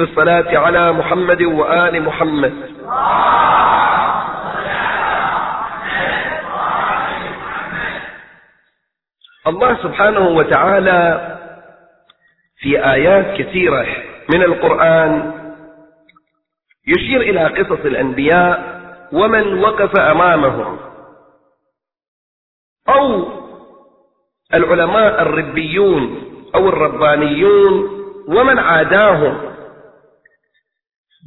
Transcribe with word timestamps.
الصلاة 0.00 0.58
على 0.58 0.92
محمد 0.92 1.42
وآل 1.42 2.02
محمد. 2.02 2.54
الله 9.46 9.82
سبحانه 9.82 10.28
وتعالى 10.28 11.00
في 12.58 12.92
آيات 12.92 13.38
كثيرة 13.38 13.86
من 14.28 14.42
القرآن 14.42 15.32
يشير 16.86 17.20
إلى 17.20 17.44
قصص 17.44 17.84
الأنبياء 17.84 18.80
ومن 19.12 19.64
وقف 19.64 19.96
أمامهم. 19.96 20.78
أو 22.88 23.28
العلماء 24.54 25.22
الربيون 25.22 26.22
أو 26.54 26.68
الربانيون 26.68 27.90
ومن 28.28 28.58
عاداهم. 28.58 29.49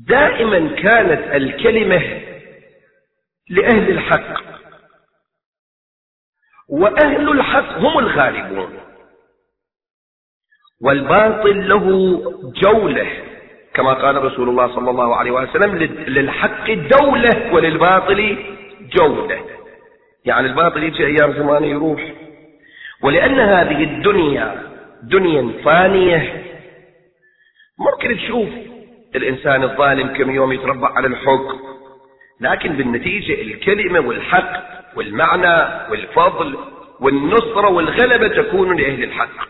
دائما 0.08 0.76
كانت 0.76 1.36
الكلمة 1.36 2.22
لأهل 3.50 3.90
الحق. 3.90 4.44
وأهل 6.70 7.30
الحق 7.32 7.78
هم 7.78 8.00
الغالبون. 8.00 8.80
والباطل 10.82 11.70
له 11.70 11.86
جولة 12.64 13.08
كما 13.74 13.94
قال 13.94 14.24
رسول 14.24 14.50
الله 14.50 14.76
صلى 14.76 14.90
الله 14.90 15.16
عليه 15.16 15.32
وسلم 15.32 15.76
للحق 16.08 16.72
دولة 16.72 17.54
وللباطل 17.54 18.46
جولة. 18.82 19.46
يعني 20.26 20.48
الباطل 20.48 20.84
يجي 20.84 21.06
أيام 21.06 21.34
زمان 21.34 21.64
يروح. 21.64 22.14
ولأن 23.02 23.40
هذه 23.40 23.84
الدنيا 23.84 24.70
دنيا 25.04 25.64
فانية. 25.64 26.44
ممكن 27.80 28.18
تشوف 28.18 28.50
الإنسان 29.16 29.64
الظالم 29.64 30.08
كم 30.08 30.32
يوم 30.32 30.52
يتربع 30.54 30.94
على 30.94 31.08
الحق 31.08 31.74
لكن 32.40 32.78
بالنتيجة 32.78 33.42
الكلمة 33.42 34.00
والحق 34.00 34.64
والمعنى 34.96 35.90
والفضل 35.92 36.58
والنصرة 37.00 37.70
والغلبة 37.70 38.28
تكون 38.28 38.78
لأهل 38.78 39.04
الحق. 39.04 39.48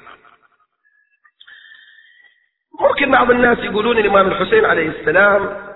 ممكن 2.82 3.12
بعض 3.12 3.32
الناس 3.32 3.58
يقولون 3.60 3.98
الإمام 3.98 4.28
الحسين 4.28 4.66
عليه 4.66 4.90
السلام 4.90 5.74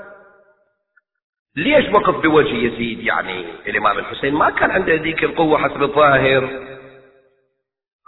ليش 1.56 1.86
وقف 1.94 2.16
بوجه 2.16 2.56
يزيد 2.56 3.00
يعني؟ 3.00 3.46
الإمام 3.68 3.98
الحسين 3.98 4.34
ما 4.34 4.50
كان 4.50 4.72
عنده 4.72 4.94
ذيك 4.94 5.24
القوة 5.24 5.58
حسب 5.58 5.84
الظاهر. 5.84 6.50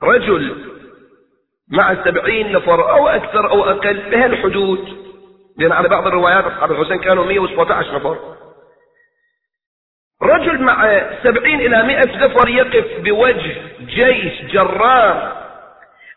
رجل 0.03 0.66
مع 1.72 2.03
سبعين 2.06 2.51
نفر 2.51 2.91
أو 2.91 3.07
أكثر 3.07 3.50
أو 3.50 3.63
أقل 3.63 4.09
بهالحدود. 4.11 5.09
لأن 5.59 5.72
على 5.72 5.90
بعض 5.90 6.08
الروايات 6.08 6.44
أصحاب 6.46 6.72
الحسين 6.72 7.00
كانوا 7.00 7.25
117 7.25 7.96
نفر 7.96 8.18
رجل 10.22 10.62
مع 10.62 11.02
سبعين 11.24 11.59
إلى 11.59 11.84
مئة 11.84 12.25
نفر 12.25 12.50
يقف 12.50 12.86
بوجه 13.00 13.56
جيش 13.86 14.42
جرار 14.52 15.40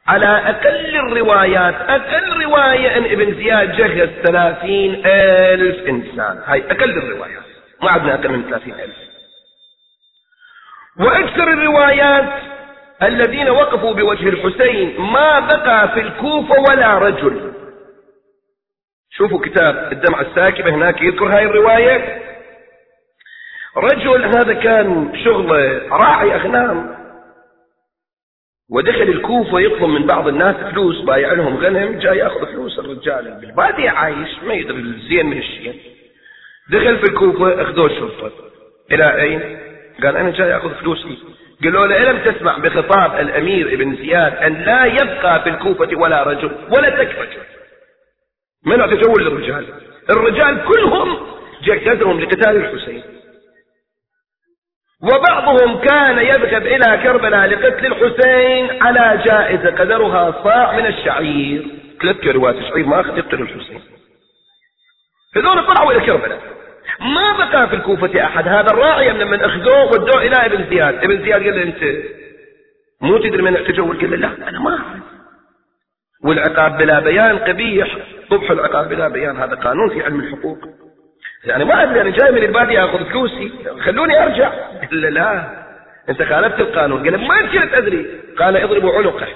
على 0.06 0.26
أقل 0.26 0.96
الروايات 0.96 1.74
أقل 1.74 2.42
رواية 2.44 2.96
أن 2.98 3.04
ابن 3.04 3.34
زياد 3.34 3.76
جهز 3.76 4.08
ثلاثين 4.08 5.02
ألف 5.06 5.88
إنسان. 5.88 6.42
هاي 6.46 6.64
أقل 6.70 6.90
الروايات 6.98 7.42
ما 7.82 7.90
عندنا 7.90 8.14
أقل 8.14 8.28
من 8.28 8.42
ثلاثين 8.50 8.74
ألف. 8.74 8.96
وأكثر 11.00 11.48
الروايات 11.52 12.28
الذين 13.02 13.50
وقفوا 13.50 13.92
بوجه 13.94 14.28
الحسين 14.28 15.00
ما 15.00 15.40
بقى 15.40 15.88
في 15.88 16.00
الكوفة 16.00 16.54
ولا 16.70 16.98
رجل. 16.98 17.41
شوفوا 19.16 19.40
كتاب 19.40 19.92
الدمعة 19.92 20.20
الساكبة 20.20 20.70
هناك 20.74 21.02
يذكر 21.02 21.26
هاي 21.36 21.44
الرواية. 21.44 22.22
رجل 23.76 24.24
هذا 24.24 24.52
كان 24.52 25.12
شغله 25.24 25.88
راعي 25.88 26.34
أغنام 26.34 26.96
ودخل 28.70 29.02
الكوفة 29.02 29.60
يطلب 29.60 29.88
من 29.88 30.06
بعض 30.06 30.28
الناس 30.28 30.56
فلوس 30.56 31.00
بايع 31.00 31.32
لهم 31.32 31.56
غنم 31.56 31.98
جاي 31.98 32.18
يأخذ 32.18 32.46
فلوس 32.46 32.78
الرجال 32.78 33.38
بالبادية 33.40 33.90
عايش 33.90 34.42
ما 34.46 34.54
يدري 34.54 34.78
الزين 34.80 35.26
من 35.26 35.38
الشين 35.38 35.74
دخل 36.70 36.98
في 36.98 37.04
الكوفة 37.04 37.62
أخذوه 37.62 37.86
الشرطة 37.86 38.30
إلى 38.92 39.22
أين؟ 39.22 39.58
قال 40.02 40.16
أنا 40.16 40.30
جاي 40.30 40.56
أخذ 40.56 40.74
فلوسي. 40.74 41.18
قالوا 41.64 41.86
له 41.86 42.10
ألم 42.10 42.32
تسمع 42.32 42.58
بخطاب 42.58 43.20
الأمير 43.20 43.74
ابن 43.74 43.96
زياد 43.96 44.36
أن 44.36 44.54
لا 44.54 44.84
يبقى 44.84 45.42
في 45.42 45.48
الكوفة 45.48 45.88
ولا 45.96 46.22
رجل 46.22 46.50
ولا 46.76 46.90
تك 46.90 47.18
رجل 47.18 47.51
منع 48.66 48.86
تجول 48.86 49.24
للرجال 49.24 49.66
الرجال 50.10 50.64
كلهم 50.64 51.18
جهزهم 51.62 52.20
لقتال 52.20 52.56
الحسين. 52.56 53.02
وبعضهم 55.02 55.80
كان 55.80 56.18
يذهب 56.18 56.66
إلى 56.66 57.00
كربلاء 57.02 57.46
لقتل 57.46 57.86
الحسين 57.86 58.82
على 58.82 59.22
جائزة 59.26 59.70
قدرها 59.70 60.42
صاع 60.44 60.76
من 60.76 60.86
الشعير. 60.86 61.66
ثلاث 62.02 62.16
كروات 62.16 62.56
شعير 62.56 62.86
ما 62.86 63.00
أخذ 63.00 63.18
يقتل 63.18 63.42
الحسين. 63.42 63.80
هذول 65.36 65.66
طلعوا 65.66 65.92
إلى 65.92 66.06
كربلاء. 66.06 66.40
ما 67.00 67.36
بقى 67.38 67.68
في 67.68 67.74
الكوفة 67.74 68.24
أحد. 68.24 68.48
هذا 68.48 68.70
الراعي 68.70 69.12
من 69.12 69.40
أخذوه 69.40 69.84
ودوه 69.84 70.22
إلى 70.22 70.46
ابن 70.46 70.70
زياد. 70.70 70.94
ابن 70.94 71.22
زياد 71.24 71.42
قال 71.42 71.56
له 71.56 71.62
أنت 71.62 72.04
مو 73.00 73.18
تدري 73.18 73.42
من 73.42 73.64
تجول 73.64 73.98
قال 74.00 74.10
له 74.10 74.16
لا 74.16 74.48
أنا 74.48 74.60
ما 74.60 74.70
أعرف. 74.70 75.02
والعقاب 76.24 76.78
بلا 76.78 77.00
بيان 77.00 77.38
قبيح. 77.38 77.96
طبح 78.32 78.50
العقاب 78.50 78.88
بلا 78.88 79.08
بيان 79.08 79.36
هذا 79.36 79.54
قانون 79.54 79.88
في 79.90 80.04
علم 80.04 80.20
الحقوق. 80.20 80.58
يعني 81.44 81.64
ما 81.64 81.82
أدري 81.82 82.00
أنا 82.00 82.10
جاي 82.10 82.32
من 82.32 82.42
البادية 82.42 82.84
أخذ 82.84 83.04
فلوسي 83.04 83.52
خلوني 83.80 84.22
أرجع. 84.22 84.52
له 84.92 85.08
لا. 85.08 85.44
أنت 86.08 86.22
خالفت 86.22 86.60
القانون. 86.60 87.02
قال 87.02 87.28
ما 87.28 87.42
كنت 87.42 87.74
أدري. 87.74 88.06
قال 88.38 88.56
اضربوا 88.56 88.94
عنقه. 88.94 89.26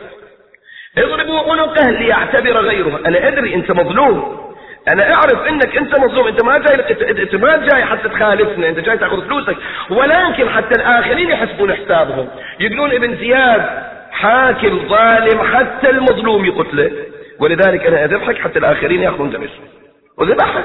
اضربوا 0.98 1.52
عنقه 1.52 1.90
ليعتبر 1.90 2.60
غيره 2.60 3.00
أنا 3.06 3.28
أدري 3.28 3.54
أنت 3.54 3.70
مظلوم. 3.70 4.46
أنا 4.92 5.14
أعرف 5.14 5.46
إنك 5.48 5.76
أنت 5.76 5.98
مظلوم. 5.98 6.26
أنت 6.26 6.44
ما 6.44 6.58
جاي. 6.58 6.74
أنت 7.22 7.34
ما 7.34 7.56
جاي 7.56 7.84
حتى 7.84 8.08
تخالفنا. 8.08 8.69
أنت 8.69 8.78
جاي 8.78 8.99
تأخذ 8.99 9.26
فلوسك. 9.26 9.56
ولكن 9.90 10.49
حتى 10.49 10.81
الآخرين 10.81 11.31
يحسبون 11.31 11.75
حسابهم. 11.75 12.28
يقولون 12.60 12.92
ابن 12.92 13.16
زياد 13.16 13.62
حاكم 14.10 14.88
ظالم 14.88 15.42
حتى 15.42 15.90
المظلوم 15.90 16.44
يقتله. 16.44 16.90
ولذلك 17.41 17.87
أنا 17.87 18.05
أذبحك 18.05 18.38
حتى 18.38 18.59
الآخرين 18.59 19.03
يأخذون 19.03 19.31
دمشق. 19.31 19.61
وذبحك. 20.19 20.65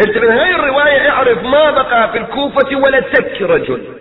أنت 0.00 0.18
من 0.18 0.30
هاي 0.30 0.54
الرواية 0.54 1.10
اعرف 1.10 1.42
ما 1.42 1.70
بقى 1.70 2.12
في 2.12 2.18
الكوفة 2.18 2.76
ولا 2.76 3.00
تك 3.00 3.42
رجل. 3.42 3.98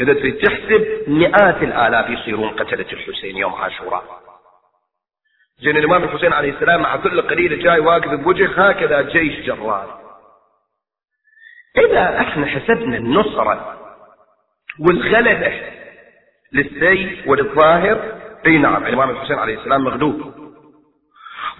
إذا 0.00 0.12
تريد 0.12 0.38
تحسب 0.38 1.02
مئات 1.06 1.62
الآلاف 1.62 2.10
يصيرون 2.10 2.48
قتلة 2.48 2.86
الحسين 2.92 3.36
يوم 3.36 3.54
عاشوراء. 3.54 4.04
جن 5.62 5.76
الإمام 5.76 6.04
الحسين 6.04 6.32
عليه 6.32 6.52
السلام 6.52 6.82
مع 6.82 6.96
كل 6.96 7.22
قليل 7.22 7.62
جاي 7.62 7.78
واقف 7.78 8.08
بوجه 8.08 8.68
هكذا 8.68 9.02
جيش 9.02 9.46
جرار. 9.46 10.02
إذا 11.78 12.20
إحنا 12.20 12.46
حسبنا 12.46 12.96
النصرة 12.96 13.78
والغلبة 14.80 15.62
للسيف 16.52 17.26
وللظاهر 17.26 18.21
اي 18.46 18.58
نعم 18.58 18.86
الامام 18.86 19.10
الحسين 19.10 19.38
عليه 19.38 19.58
السلام 19.58 19.84
مغلوب. 19.84 20.34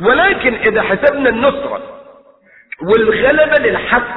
ولكن 0.00 0.54
إذا 0.54 0.82
حسبنا 0.82 1.28
النصرة 1.28 2.00
والغلبة 2.82 3.58
للحق 3.58 4.16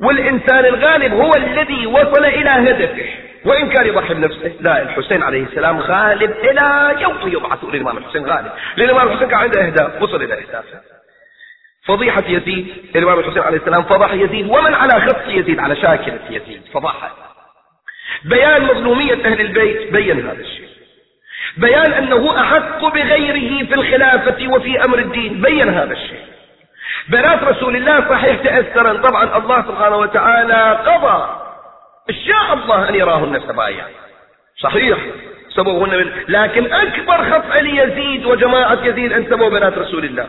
والإنسان 0.00 0.64
الغالب 0.64 1.12
هو 1.12 1.30
الذي 1.36 1.86
وصل 1.86 2.24
إلى 2.24 2.50
هدفه 2.50 3.08
وإن 3.44 3.68
كان 3.68 3.86
يضحي 3.86 4.14
بنفسه 4.14 4.52
لا 4.60 4.82
الحسين 4.82 5.22
عليه 5.22 5.42
السلام 5.44 5.78
غالب 5.78 6.30
إلى 6.30 6.96
يوم 7.02 7.16
يبعث 7.24 7.64
الإمام 7.64 7.98
الحسين 7.98 8.26
غالب. 8.26 8.52
لأن 8.76 8.90
الإمام 8.90 9.08
الحسين 9.08 9.28
كان 9.28 9.38
عنده 9.38 9.66
أهداف 9.66 10.02
وصل 10.02 10.22
إلى 10.22 10.34
أهدافه. 10.34 10.80
فضيحة 11.86 12.24
يزيد 12.26 12.66
الإمام 12.96 13.18
الحسين 13.18 13.42
عليه 13.42 13.56
السلام 13.58 13.82
فضح 13.82 14.12
يزيد 14.12 14.50
ومن 14.50 14.74
على 14.74 15.00
خط 15.00 15.28
يزيد 15.28 15.58
على 15.58 15.76
شاكلة 15.76 16.20
يزيد 16.30 16.62
فضحه. 16.74 17.16
بيان 18.24 18.62
مظلومية 18.62 19.14
أهل 19.24 19.40
البيت 19.40 19.92
بين 19.92 20.26
هذا 20.26 20.40
الشيء. 20.40 20.71
بيان 21.56 21.92
أنه 21.92 22.40
أحق 22.40 22.94
بغيره 22.94 23.66
في 23.66 23.74
الخلافة 23.74 24.48
وفي 24.48 24.84
أمر 24.84 24.98
الدين. 24.98 25.40
بين 25.40 25.68
هذا 25.68 25.92
الشيء. 25.92 26.24
بنات 27.08 27.42
رسول 27.42 27.76
الله 27.76 28.08
صحيح 28.08 28.36
تأثرا. 28.42 28.92
طبعا 28.92 29.38
الله 29.38 29.62
سبحانه 29.62 29.96
وتعالى 29.96 30.82
قضى. 30.86 31.42
شاء 32.26 32.54
الله 32.54 32.88
أن 32.88 32.94
يراهن 32.94 33.40
سبايا. 33.48 33.84
صحيح. 34.62 34.98
سبوهن 35.56 35.98
من 35.98 36.12
لكن 36.28 36.72
أكبر 36.72 37.30
خطأ 37.30 37.62
ليزيد 37.62 38.26
وجماعة 38.26 38.78
يزيد 38.84 39.12
أن 39.12 39.24
سبوا 39.30 39.48
بنات 39.48 39.78
رسول 39.78 40.04
الله. 40.04 40.28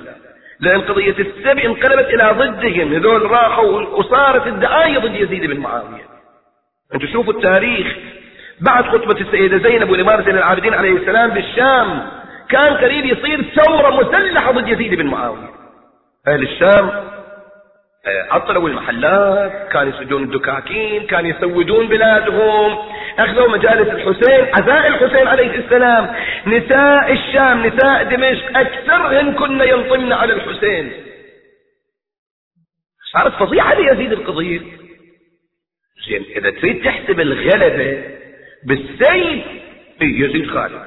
لأن 0.60 0.81
قضية 0.81 1.16
السبي 1.20 1.66
انقلبت 1.66 2.14
إلى 2.14 2.31
ضدهم. 2.31 2.94
هذول 2.94 3.31
راحوا 3.31 3.81
وصارت 3.81 4.48
الدعاية 4.48 5.00
ضد 5.00 5.16
يزيد 5.16 5.46
بن 5.46 5.60
معاوية. 5.60 6.06
أنتم 6.94 7.08
شوفوا 7.08 7.34
التاريخ. 7.34 7.88
بعد 8.61 8.83
خطبة 8.83 9.21
السيدة 9.21 9.57
زينب 9.57 9.89
والإمام 9.89 10.23
زين 10.23 10.38
العابدين 10.38 10.73
عليه 10.73 10.91
السلام 10.91 11.29
بالشام 11.29 12.07
كان 12.50 12.73
قريب 12.73 13.05
يصير 13.05 13.41
ثورة 13.41 13.89
مسلحة 13.89 14.51
ضد 14.51 14.67
يزيد 14.67 14.94
بن 14.94 15.05
معاوية. 15.05 15.50
أهل 16.27 16.44
الشام 16.44 16.89
آه، 18.05 18.27
عطلوا 18.31 18.69
المحلات 18.69 19.67
كانوا 19.71 19.94
يسجون 19.94 20.23
الدكاكين 20.23 21.07
كانوا 21.07 21.29
يسودون 21.29 21.88
بلادهم 21.88 22.77
أخذوا 23.19 23.50
مجالس 23.50 23.89
الحسين 23.89 24.55
عزاء 24.55 24.88
الحسين 24.88 25.27
عليه 25.27 25.55
السلام. 25.55 26.15
نساء 26.47 27.13
الشام 27.13 27.67
نساء 27.67 28.03
دمشق 28.03 28.57
أكثرهن 28.57 29.33
كن 29.33 29.61
ينطمن 29.61 30.13
على 30.13 30.33
الحسين. 30.33 30.94
صارت 33.13 33.33
فظيعة 33.33 33.73
ليزيد 33.73 34.11
القضية. 34.11 34.61
زين 36.07 36.25
إذا 36.35 36.50
تريد 36.50 36.83
تحسب 36.83 37.19
الغلبة 37.19 38.03
بالسيف 38.65 39.45
يزيد 40.01 40.50
غالب 40.51 40.81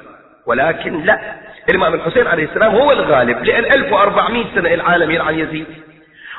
ولكن 0.47 1.03
لا 1.03 1.35
الإمام 1.69 1.93
الحسين 1.93 2.27
عليه 2.27 2.43
السلام 2.43 2.75
هو 2.75 2.91
الغالب 2.91 3.43
لأن 3.43 3.65
1400 3.65 4.45
سنة 4.55 4.73
العالم 4.73 5.11
يلعن 5.11 5.39
يزيد. 5.39 5.67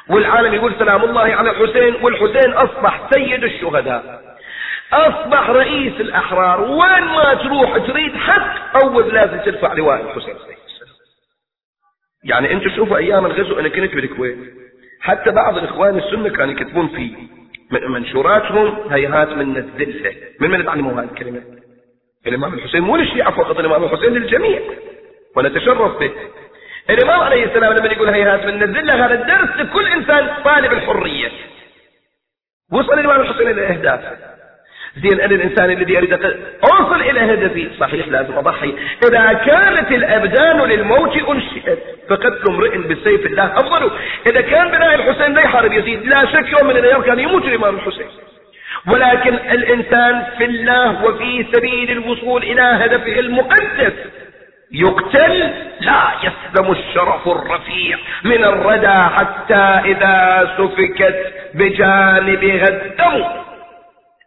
والعالم 0.08 0.55
يقول 0.55 0.75
سلام 0.79 1.05
الله 1.05 1.20
على 1.35 1.50
الحسين 1.50 1.94
والحسين 2.02 2.52
أصبح 2.52 3.11
سيد 3.12 3.44
الشهداء. 3.44 4.23
أصبح 4.93 5.50
رئيس 5.50 6.00
الأحرار. 6.00 6.61
وين 6.61 7.05
ما 7.05 7.35
تروح 7.35 7.76
تريد 7.87 8.17
حق 8.17 8.76
أول 8.82 9.14
لازم 9.14 9.38
ترفع 9.40 9.73
لواء 9.73 10.00
الحسين 10.00 10.35
يعني 12.25 12.52
أنتم 12.52 12.70
شوفوا 12.76 12.96
أيام 12.96 13.26
الغزو 13.26 13.58
أنا 13.58 13.69
كنت 13.69 13.94
بالكويت 13.94 14.38
حتى 15.00 15.31
بعض 15.31 15.58
الإخوان 15.58 15.99
السنة 15.99 16.29
كانوا 16.29 16.52
يكتبون 16.52 16.88
في 16.88 17.14
منشوراتهم 17.70 18.93
هيهات 18.93 19.29
من 19.29 19.56
الذلة. 19.56 20.15
من 20.41 20.50
من 20.50 20.65
تعلموا 20.65 20.93
هذه 20.93 21.09
الكلمة؟ 21.09 21.43
الإمام 22.26 22.55
الحسين 22.55 22.81
مو 22.81 22.97
للشيعة 22.97 23.31
فقط 23.31 23.59
الإمام 23.59 23.85
الحسين 23.85 24.15
للجميع. 24.15 24.61
ونتشرف 25.37 25.99
به. 25.99 26.12
الإمام 26.91 27.20
عليه 27.20 27.44
السلام 27.44 27.73
لما 27.73 27.87
يقول 27.87 28.09
هيهات 28.09 28.44
من 28.47 28.62
الذلة 28.62 29.06
هذا 29.06 29.15
الدرس 29.15 29.56
لكل 29.56 29.87
إنسان 29.87 30.43
طالب 30.44 30.73
الحرية. 30.73 31.31
وصل 32.73 32.99
الإمام 32.99 33.20
الحسين 33.20 33.49
إلى 33.49 33.67
أهدافه. 33.67 34.19
زين 35.03 35.21
أنا 35.21 35.35
الإنسان 35.35 35.71
الذي 35.71 35.99
أريد 35.99 36.12
أوصل 36.73 37.00
إلى 37.00 37.21
هدفي. 37.21 37.69
صحيح 37.81 38.09
لازم 38.09 38.39
أضحي 38.39 38.75
إذا 39.09 39.33
كانت 39.33 39.93
الأبدان 39.93 40.62
للموت 40.62 41.17
أنشئت 41.17 41.79
فقتل 42.11 42.49
امرئ 42.49 42.79
بالسيف 42.79 43.27
الله 43.27 43.45
أفضل. 43.45 43.91
إذا 44.27 44.41
كان 44.41 44.69
بناء 44.69 44.95
الحسين 44.95 45.35
لا 45.35 45.41
يحارب 45.41 45.73
يزيد. 45.73 46.06
لا 46.06 46.27
شك 46.27 46.47
يوم 46.59 46.71
من 46.71 46.77
الأيام 46.77 47.03
كان 47.03 47.19
يموت 47.19 47.45
الإمام 47.45 47.77
الحسين. 47.77 48.06
ولكن 48.87 49.35
الإنسان 49.35 50.25
في 50.39 50.45
الله 50.45 51.05
وفي 51.05 51.47
سبيل 51.53 51.91
الوصول 51.91 52.43
إلى 52.43 52.62
هدفه 52.62 53.19
المقدس 53.19 53.93
يقتل 54.73 55.50
لا 55.81 56.03
يسلم 56.23 56.73
الشرف 56.73 57.29
الرفيع 57.29 57.99
من 58.25 58.45
الردى 58.45 59.15
حتى 59.17 59.81
إذا 59.85 60.49
سفكت 60.59 61.33
بجانبها 61.55 62.69
الدم. 62.69 63.25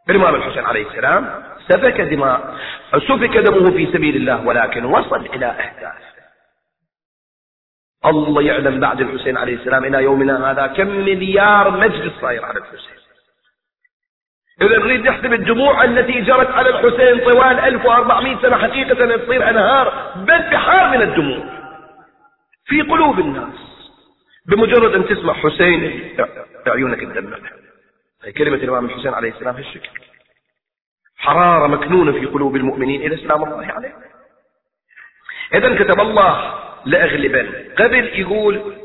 الإمام 0.10 0.36
الحسين 0.36 0.66
عليه 0.66 0.88
السلام 0.88 1.44
سفك 1.70 2.02
دماء 2.02 2.56
سفك 2.94 3.38
دمه 3.38 3.72
في 3.72 3.92
سبيل 3.94 4.16
الله 4.16 4.46
ولكن 4.48 4.86
وصل 4.86 5.26
إلى 5.26 5.46
أهداف 5.46 6.12
الله 8.06 8.42
يعلم 8.42 8.80
بعد 8.80 9.02
الحسين 9.02 9.38
عليه 9.38 9.56
السلام 9.56 9.86
إلى 9.86 10.04
يومنا 10.04 10.52
هذا 10.52 10.68
كم 10.68 10.88
مليار 10.88 11.72
مجلس 11.78 12.14
صاير 12.22 12.46
على 12.46 12.60
الحسين. 12.60 13.02
إذا 14.62 14.78
نريد 14.78 15.08
نحسب 15.08 15.34
الدموع 15.34 15.84
التي 15.84 16.22
جرت 16.22 16.52
على 16.52 16.70
الحسين 16.70 17.32
طوال 17.32 17.60
1400 17.60 18.42
سنة 18.42 18.58
حقيقة 18.58 19.18
تصير 19.18 19.50
أنهار 19.50 20.14
بل 20.16 20.50
بحار 20.52 20.98
من 20.98 21.02
الدموع 21.02 21.44
في 22.66 22.82
قلوب 22.82 23.20
الناس 23.20 23.54
بمجرد 24.48 24.96
أن 24.96 25.06
تسمع 25.06 25.34
حسين 25.34 26.14
عيونك 26.68 27.00
تدمع. 27.00 27.38
كلمة 28.38 28.56
الإمام 28.56 28.86
الحسين 28.86 29.14
عليه 29.14 29.32
السلام 29.32 29.56
هالشكل 29.56 29.90
حرارة 31.18 31.68
مكنونة 31.68 32.12
في 32.12 32.26
قلوب 32.26 32.56
المؤمنين. 32.56 33.02
إلى 33.02 33.18
سلام 33.18 33.44
الله 33.44 33.66
عليه. 33.66 33.96
إذا 35.54 35.84
كتب 35.84 36.00
الله 36.00 36.54
لأغلبن 36.86 37.66
قبل 37.78 38.20
يقول 38.20 38.76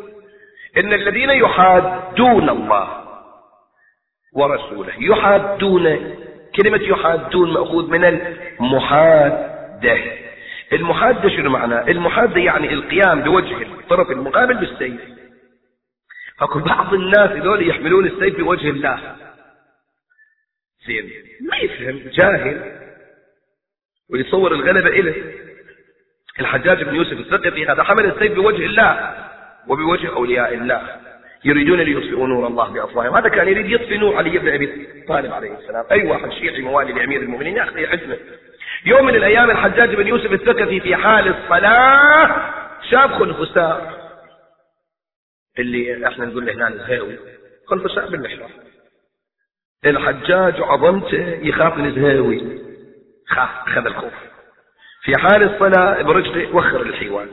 إن 0.77 0.93
الذين 0.93 1.31
يحادون 1.31 2.49
الله 2.49 3.05
ورسوله 4.33 4.93
يحادون 4.99 6.15
كلمة 6.57 6.83
يحادون 6.83 7.53
مأخوذ 7.53 7.91
من 7.91 8.05
المحادة. 8.05 9.99
المحادة 10.73 11.29
شنو 11.29 11.51
معناه 11.51 11.89
المحادة 11.89 12.41
يعني 12.41 12.73
القيام 12.73 13.23
بوجه 13.23 13.63
الطرف 13.63 14.11
المقابل 14.11 14.55
بالسيف. 14.55 15.01
أكو 16.41 16.59
بعض 16.59 16.95
الناس 16.95 17.31
هذول 17.31 17.69
يحملون 17.69 18.07
السيف 18.07 18.37
بوجه 18.37 18.71
الله. 18.71 19.26
زين. 20.87 21.11
ما 21.41 21.57
يفهم 21.57 22.11
جاهل. 22.13 22.73
ويصور 24.11 24.55
الغلبة 24.55 24.89
إله 24.89 25.15
الحجاج 26.41 26.83
بن 26.83 26.95
يوسف 26.95 27.13
الثقفي. 27.13 27.67
هذا 27.67 27.83
حمل 27.83 28.07
السيف 28.07 28.33
بوجه 28.33 28.67
الله 28.67 29.15
وبوجه 29.69 30.09
أولياء 30.09 30.55
الله. 30.55 31.01
يريدون 31.45 31.81
ليطفئوا 31.81 32.27
نور 32.27 32.47
الله 32.47 32.73
بأفواههم. 32.73 33.17
هذا 33.17 33.29
كان 33.29 33.49
يريد 33.49 33.71
يطفي 33.71 33.99
نور 33.99 34.17
علي 34.17 34.39
بن 34.39 34.49
أبي 34.49 34.87
طالب 35.09 35.33
عليه 35.33 35.59
السلام. 35.59 35.85
أي 35.91 36.07
واحد 36.07 36.33
شيعي 36.33 36.61
موالي 36.61 36.93
لأمير 36.93 37.21
المؤمنين. 37.21 37.57
يا 37.57 37.63
أخي 37.63 37.87
حزمه 37.87 38.17
يوم 38.87 39.07
من 39.07 39.15
الأيام 39.15 39.51
الحجاج 39.51 39.95
بن 39.95 40.07
يوسف 40.07 40.33
الثقفي 40.33 40.81
في 40.81 40.97
حال 40.97 41.29
الصلاة 41.29 42.53
شاف 42.91 43.11
خنفساء 43.11 43.97
اللي 45.59 46.09
إحنا 46.09 46.25
نقول 46.25 46.47
له 46.47 46.53
هنا 46.53 46.69
الزهاوي 46.69 47.19
خنفساء 47.67 48.11
بالمحراب 48.11 48.51
الحجاج 49.87 50.55
عظمته 50.61 51.39
يخاف 51.43 51.77
من 51.77 51.87
الزهاوي 51.87 52.61
خاف 53.29 53.49
خذ 53.67 53.87
الخوف. 53.87 54.13
في 55.03 55.17
حال 55.17 55.43
الصلاة 55.43 56.03
برجله 56.03 56.57
وخر 56.57 56.83
الحيوان. 56.83 57.29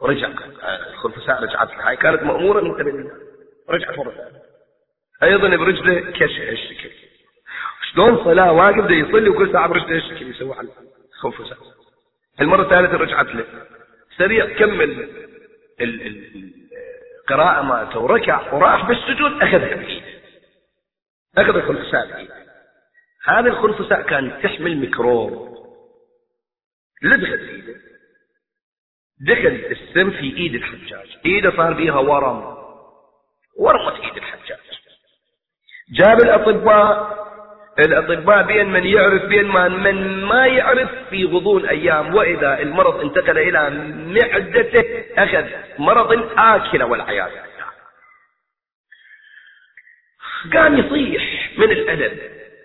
ورجع 0.00 0.28
الخنفساء 0.90 1.42
رجعت 1.42 1.68
هاي 1.80 1.96
كانت 1.96 2.22
مأمورة 2.22 2.60
من 2.60 2.72
قبل 2.72 2.88
الله. 2.88 3.12
رجعت 3.70 3.98
مرة 3.98 4.10
ثانية 4.10 4.42
أيضا 5.22 5.56
برجله 5.56 5.98
هالشكل 6.50 6.90
شلون 7.92 8.24
صلاة؟ 8.24 8.52
واقف 8.52 8.84
بده 8.84 8.94
يصلي 8.94 9.28
وكل 9.28 9.52
ساعة 9.52 9.68
برجله 9.68 9.96
هالشكل 9.96 10.30
يسوي 10.30 10.54
على 10.54 10.68
الخنفساء 11.14 11.58
المرة 12.40 12.62
الثالثة 12.62 12.96
رجعت 12.96 13.26
له. 13.26 13.44
سريع 14.18 14.46
كمل. 14.46 15.08
القراءة 15.80 17.62
مالته 17.62 18.00
وركع 18.00 18.54
وراح 18.54 18.88
بالسجود 18.88 19.42
أخذها 19.42 19.76
بإيده 19.76 20.11
أخذ 21.38 21.56
الخنفساء 21.56 22.26
هذه 23.28 23.46
الخنفساء 23.46 24.02
كانت 24.02 24.42
تحمل 24.42 24.76
ميكروب. 24.76 25.52
لدغت 27.02 27.40
ايده 27.40 27.74
دخل 29.20 29.64
السم 29.70 30.10
في 30.10 30.36
إيد 30.36 30.54
الحجاج. 30.54 31.18
إيده 31.26 31.56
صار 31.56 31.74
فيها 31.74 31.98
ورم. 31.98 32.56
ورمت 33.58 34.00
إيد 34.00 34.16
الحجاج. 34.16 34.58
جاب 35.92 36.20
الأطباء. 36.20 37.22
الأطباء 37.78 38.42
بين 38.42 38.66
من 38.72 38.84
يعرف 38.86 39.22
بين 39.22 39.48
من 39.70 40.24
ما 40.24 40.46
يعرف 40.46 40.90
في 41.10 41.24
غضون 41.24 41.66
أيام. 41.66 42.14
وإذا 42.14 42.60
المرض 42.60 43.00
انتقل 43.00 43.38
إلى 43.38 43.70
معدته 43.94 45.04
أخذ 45.18 45.46
مرض 45.78 46.28
آكلة 46.38 46.86
والعياذ 46.86 47.51
قام 50.54 50.78
يصيح 50.78 51.50
من 51.58 51.70
الألم 51.70 52.18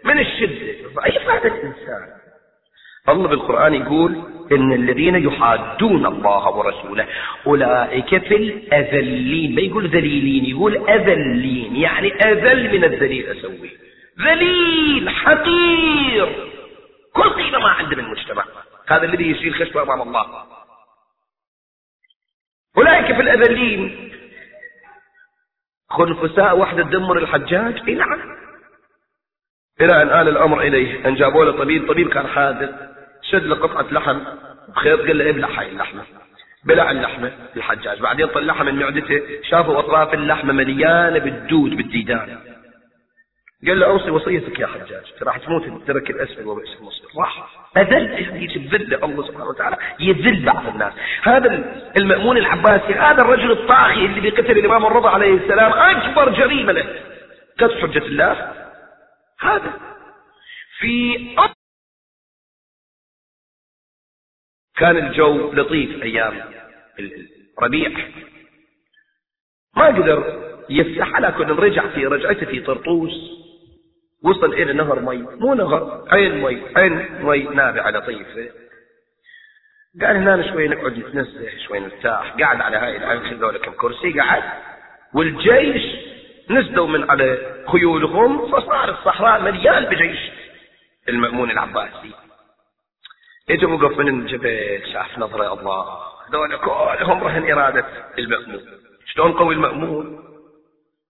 من 0.04 0.20
الشدة. 0.20 0.90
ضعيف 0.94 1.30
هذا 1.30 1.48
الإنسان. 1.48 2.18
الله 3.10 3.28
بالقرآن 3.28 3.74
يقول 3.74 4.24
إن 4.52 4.74
الذين 4.74 5.16
يحادون 5.16 6.06
الله 6.06 6.50
ورسوله 6.50 7.08
أولئك 7.48 8.18
في 8.18 8.36
الأذلين. 8.36 9.56
ما 9.56 9.62
يقول 9.62 9.88
ذليلين؟ 9.88 10.46
يقول 10.46 10.90
أذلين 10.90 11.76
يعني 11.76 12.14
أذل 12.14 12.78
من 12.78 12.84
الذليل 12.84 13.38
أسوي. 13.38 13.72
ذليل 14.20 15.10
حقير. 15.10 16.52
كل 17.14 17.30
قيمة 17.30 17.60
ما 17.60 17.70
عنده 17.70 17.96
من 17.96 18.04
المجتمع 18.04 18.46
هذا 18.88 19.06
الذي 19.06 19.32
يشيل 19.32 19.56
خشبة 19.56 19.82
أمام 19.82 20.02
الله. 20.02 20.44
أولئك 22.78 23.16
في 23.16 23.22
الأذلين. 23.22 24.07
خنفساء 25.90 26.58
واحدة 26.58 26.84
تدمر 26.84 27.18
الحجاج. 27.18 27.82
اي 27.88 27.96
نعم. 27.96 28.20
إلى 29.82 30.02
أن 30.02 30.08
آل 30.08 30.28
الأمر 30.30 30.62
إليه 30.62 31.08
أن 31.08 31.16
جابوا 31.16 31.46
له 31.46 31.52
طبيب. 31.52 31.88
طبيب 31.88 32.10
كان 32.10 32.28
حادث 32.28 32.70
شد 33.32 33.44
له 33.44 33.56
قطعة 33.56 33.86
لحم 33.92 34.20
بخيط 34.76 35.00
قال 35.00 35.18
له 35.18 35.30
ابلع 35.30 35.48
هاي 35.48 35.70
اللحمة؟ 35.70 36.02
بلع 36.64 36.92
اللحمة 36.92 37.32
الحجاج. 37.58 38.00
بعدين 38.00 38.28
طلعها 38.28 38.64
من 38.64 38.80
معدته 38.80 39.22
شافوا 39.50 39.80
أطراف 39.80 40.14
اللحمة 40.14 40.54
مليانة 40.54 41.20
بالدود 41.20 41.78
بالديدان. 41.78 42.40
قال 43.66 43.80
له 43.80 43.86
أوصي 43.86 44.12
وصيتك 44.12 44.60
يا 44.60 44.68
حجاج 44.68 45.14
راح 45.22 45.38
تموت 45.38 45.64
الدرك 45.64 46.10
الأسفل 46.10 46.48
وبئس 46.48 46.78
المصير 46.80 47.08
راح. 47.18 47.68
أذل 47.78 48.22
يعني 48.22 48.46
يذل 48.46 49.04
الله 49.04 49.28
سبحانه 49.28 49.50
وتعالى 49.50 49.78
يذل 50.00 50.46
بعض 50.46 50.68
الناس. 50.68 50.94
هذا 51.24 51.76
المأمون 51.98 52.38
العباسي 52.38 52.94
هذا 52.94 53.22
الرجل 53.22 53.52
الطاغي 53.52 54.06
اللي 54.06 54.22
بيقتل 54.22 54.58
الإمام 54.58 54.86
الرضا 54.86 55.10
عليه 55.10 55.34
السلام 55.34 55.72
أكبر 55.72 56.30
جريمة 56.30 56.72
له. 56.72 57.02
قتل 57.60 57.82
حجة 57.82 58.06
الله؟ 58.06 58.54
هذا. 59.40 59.74
في 60.80 61.18
كان 64.76 64.98
الجو 64.98 65.54
لطيف 65.54 66.04
أيام 66.04 66.52
الربيع. 67.60 67.92
ما 69.76 69.88
قدر 69.88 70.44
يفتح 70.70 71.16
على 71.16 71.32
كل 71.32 71.50
رجع 71.50 71.88
في 71.88 72.06
رجعته 72.06 72.46
في 72.46 72.60
طرطوس. 72.60 73.47
وصل 74.24 74.54
إلى 74.54 74.74
نهر 74.74 75.00
مي. 75.00 75.18
مو 75.18 75.54
نهر 75.54 76.08
عين 76.12 76.44
مي. 76.44 76.62
عين 76.76 77.26
مي 77.26 77.44
نابعة 77.44 77.90
لطيفة 77.90 78.50
قال 80.02 80.18
هنا 80.18 80.52
شوي 80.52 80.68
نقعد 80.68 80.98
نتنزه 80.98 81.58
شوي 81.68 81.80
نرتاح. 81.80 82.36
قاعد 82.40 82.62
على 82.62 82.78
هاي 82.78 82.98
العين 82.98 83.30
خذوا 83.30 83.52
لكم 83.52 83.72
كرسي 83.72 84.20
قعد 84.20 84.44
والجيش 85.14 85.84
نزلوا 86.50 86.88
من 86.88 87.10
على 87.12 87.56
خيولهم 87.72 88.52
فصار 88.52 88.90
الصحراء 88.90 89.42
مليان 89.42 89.86
بجيش 89.86 90.20
المأمون 91.10 91.52
العباسي. 91.52 92.12
اجى 93.50 93.66
وقف 93.66 93.98
من 93.98 94.08
الجبل 94.08 94.82
شاف 94.94 95.18
نظرة 95.18 95.54
الله. 95.54 95.98
هذول 96.30 96.58
كلهم 96.58 97.24
رهن 97.24 97.52
إرادة 97.52 97.86
المأمون. 98.20 98.62
شلون 99.06 99.34
قوي 99.34 99.56
المأمون؟ 99.56 100.24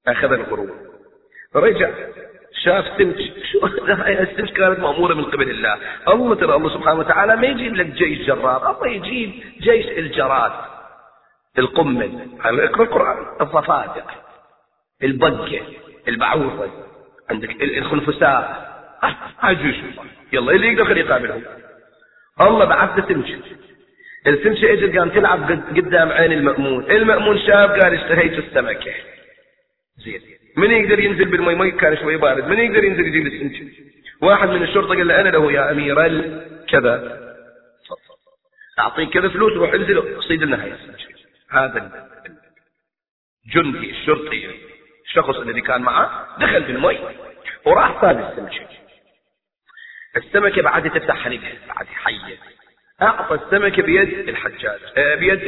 أخذ 0.07 0.31
الغروب 0.31 0.69
رجع. 1.55 1.89
شاف 2.63 2.85
سمك 2.97 3.17
شو 3.51 3.59
هاي 3.87 4.23
السمك 4.23 4.49
كانت 4.49 4.79
مأمورة 4.79 5.13
من 5.13 5.23
قبل 5.23 5.49
الله. 5.49 5.77
الله 6.07 6.35
ترى 6.35 6.55
الله 6.55 6.69
سبحانه 6.69 6.99
وتعالى 6.99 7.35
ما 7.35 7.47
يجيب 7.47 7.75
لك 7.75 7.85
جيش 7.85 8.27
جرار 8.27 8.71
الله 8.71 8.87
يجيب 8.87 9.31
جيش 9.59 9.85
الجراد 9.85 10.51
القمل 11.57 12.27
أقرأ 12.41 12.83
القرآن. 12.83 13.41
الضفادع 13.41 14.03
البقة 15.03 15.61
البعوضة 16.07 16.71
عندك 17.29 17.61
الخنفساء. 17.61 18.67
هاي 19.39 19.55
جيوش. 19.55 19.75
يلا 20.33 20.51
اللي 20.51 20.67
يقدر 20.67 20.85
خليه 20.85 21.01
يقابلهم. 21.01 21.43
الله 22.41 22.65
بعث 22.65 22.99
له 22.99 23.07
سمكة 23.07 23.39
السمكة 24.27 24.73
اجت 24.73 24.97
قام؟ 24.97 25.09
تلعب 25.09 25.51
قدام 25.51 26.09
عين 26.11 26.31
المأمون. 26.31 26.91
المأمون 26.91 27.39
شاف 27.39 27.71
قال 27.71 27.93
اشتهيت 27.93 28.33
السمكة. 28.33 28.93
زين. 29.97 30.36
من 30.57 30.71
يقدر 30.71 30.99
ينزل 30.99 31.25
بالمي 31.25 31.55
مي 31.55 31.71
كان 31.71 31.97
شوي 31.97 32.17
بارد 32.17 32.47
من 32.47 32.59
يقدر 32.59 32.83
ينزل 32.83 33.07
يجيب 33.07 33.27
السمكة 33.27 33.65
واحد 34.21 34.49
من 34.49 34.63
الشرطة 34.63 34.87
قال 34.87 35.07
له 35.07 35.21
أنا 35.21 35.29
له 35.29 35.51
يا 35.51 35.71
أمير 35.71 36.05
الكذا 36.05 37.27
أعطيك 38.79 39.09
كذا 39.09 39.29
فلوس 39.29 39.53
روح 39.53 39.73
انزل 39.73 40.23
صيد 40.27 40.43
لنا 40.43 40.63
هاي. 40.63 40.73
هذا 41.51 42.07
الجندي 43.45 43.91
الشرطي. 43.91 44.49
الشخص 45.05 45.35
الذي 45.35 45.61
كان 45.61 45.81
معه. 45.81 46.27
دخل 46.39 46.63
بالمي 46.63 46.99
وراح 47.65 48.01
صاد 48.01 48.17
السمكة 48.17 48.67
السمكة 50.17 50.61
بعد 50.61 50.89
تفتح 50.89 51.23
حليبها 51.23 51.51
بعد 51.67 51.85
حية 51.85 52.37
أعطى 53.01 53.35
السمكة 53.35 53.83
بيد 53.83 54.29
الحجاج. 54.29 54.79
آه، 54.97 55.15
بيد 55.15 55.39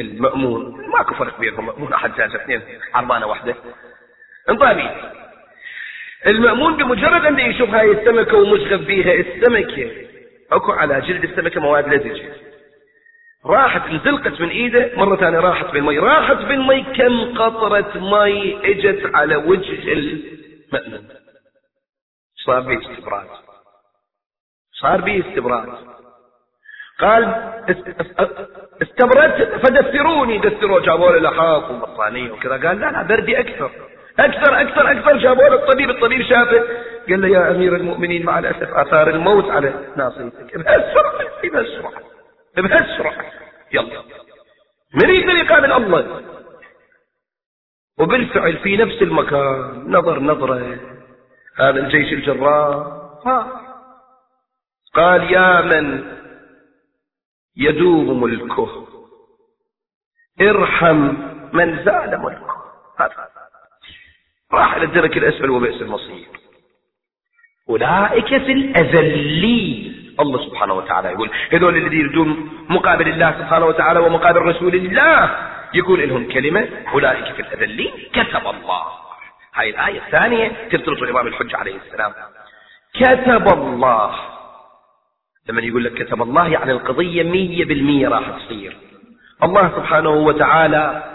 المأمون. 0.00 0.88
ماكو 0.90 1.14
فرق 1.14 1.40
بينهم. 1.40 1.66
مأمون 1.66 1.92
وحجاج 1.92 2.34
اثنين 2.34 2.62
عربانة 2.94 3.26
واحدة. 3.26 3.54
انطابي 4.50 4.90
المأمون 6.26 6.76
بمجرد 6.76 7.24
أن 7.24 7.38
يشوف 7.38 7.70
هاي 7.70 7.90
السمكة 7.90 8.36
ومشغف 8.36 8.80
بيها 8.80 9.12
السمكة 9.12 9.90
أكو 10.52 10.72
على 10.72 11.00
جلد 11.00 11.24
السمكة 11.24 11.60
مواد 11.60 11.94
لزجة. 11.94 12.32
راحت 13.46 13.90
انزلقت 13.90 14.40
من 14.40 14.48
إيده 14.48 14.90
مرة 14.96 15.16
ثانية 15.16 15.38
راحت 15.38 15.66
بالمي. 15.66 15.98
راحت 15.98 16.36
بالمي 16.36 16.82
كم 16.82 17.38
قطرة 17.38 17.98
مي 17.98 18.58
إجت 18.64 19.14
على 19.14 19.36
وجه 19.36 19.92
المأمون. 19.92 21.08
صار 22.44 22.60
به 22.60 22.78
استبراد. 22.78 23.26
صار 24.72 25.00
به 25.00 25.24
استبراد. 25.28 25.68
قال 27.00 27.24
استبردت 28.82 29.66
فدثروني. 29.66 30.38
دثروا 30.38 30.80
جابوا 30.80 31.10
له 31.10 31.30
لحاف 31.30 31.70
وبطانية 31.70 32.32
وكذا. 32.32 32.68
قال 32.68 32.80
لا 32.80 32.90
لا 32.90 33.02
بردي 33.02 33.40
أكثر. 33.40 33.70
أكثر 34.18 34.60
أكثر 34.60 34.92
أكثر. 34.92 35.16
جابوا 35.16 35.42
له 35.42 35.54
الطبيب 35.54 35.90
الطبيب 35.90 36.22
شافه. 36.22 36.64
قال 37.08 37.20
له 37.20 37.28
يا 37.28 37.50
أمير 37.50 37.76
المؤمنين 37.76 38.26
مع 38.26 38.38
الاسف 38.38 38.74
آثار 38.74 39.10
الموت 39.10 39.50
على 39.50 39.92
ناصيتك 39.96 40.58
بهالسرعة 40.58 41.12
بهالسرعة 41.42 42.02
بهالسرعة. 42.56 43.24
يلا. 43.72 44.02
من 44.94 45.10
يقدر 45.10 45.34
يقابل 45.34 45.72
الله؟ 45.72 46.22
وبالفعل 47.98 48.56
في 48.56 48.76
نفس 48.76 49.02
المكان. 49.02 49.84
نظر 49.86 50.20
نظرة. 50.20 50.78
هذا 51.58 51.80
الجيش 51.80 52.12
الجرار 52.12 53.04
قال 54.94 55.32
يا 55.32 55.60
من 55.60 56.14
يدوم 57.56 58.22
ملكه. 58.22 58.86
ارحم 60.40 61.14
من 61.52 61.84
زال 61.84 62.20
ملكه. 62.20 62.64
هذا. 62.98 63.33
راح 64.54 64.74
إلى 64.76 64.84
الدرك 64.84 65.16
الأسفل 65.16 65.50
وبئس 65.50 65.82
المصير. 65.82 66.26
أولئك 67.68 68.26
في 68.26 68.52
الأذلين. 68.52 70.14
الله 70.20 70.46
سبحانه 70.46 70.74
وتعالى 70.74 71.08
يقول 71.08 71.30
هذول 71.52 71.76
الذين 71.76 72.00
يريدون 72.00 72.50
مقابل 72.68 73.08
الله 73.08 73.32
سبحانه 73.32 73.66
وتعالى 73.66 74.00
ومقابل 74.00 74.40
رسول 74.40 74.74
الله. 74.74 75.36
يقول 75.74 76.08
لهم 76.08 76.28
كلمة 76.28 76.68
أولئك 76.92 77.34
في 77.34 77.42
الأذلين. 77.42 77.92
كتب 78.12 78.46
الله. 78.46 78.84
هاي 79.54 79.70
الآية 79.70 79.98
الثانية 79.98 80.48
تفترض 80.70 81.02
الإمام 81.02 81.26
الحج 81.26 81.54
عليه 81.54 81.76
السلام. 81.76 82.12
كتب 82.94 83.48
الله. 83.52 84.14
لما 85.48 85.62
يقول 85.62 85.84
لك 85.84 85.94
كتب 85.94 86.22
الله 86.22 86.48
يعني 86.48 86.72
القضية 86.72 87.22
مية 87.22 87.64
بالمية 87.64 88.08
راح 88.08 88.30
تصير. 88.30 88.76
الله 89.42 89.72
سبحانه 89.76 90.10
وتعالى 90.10 91.13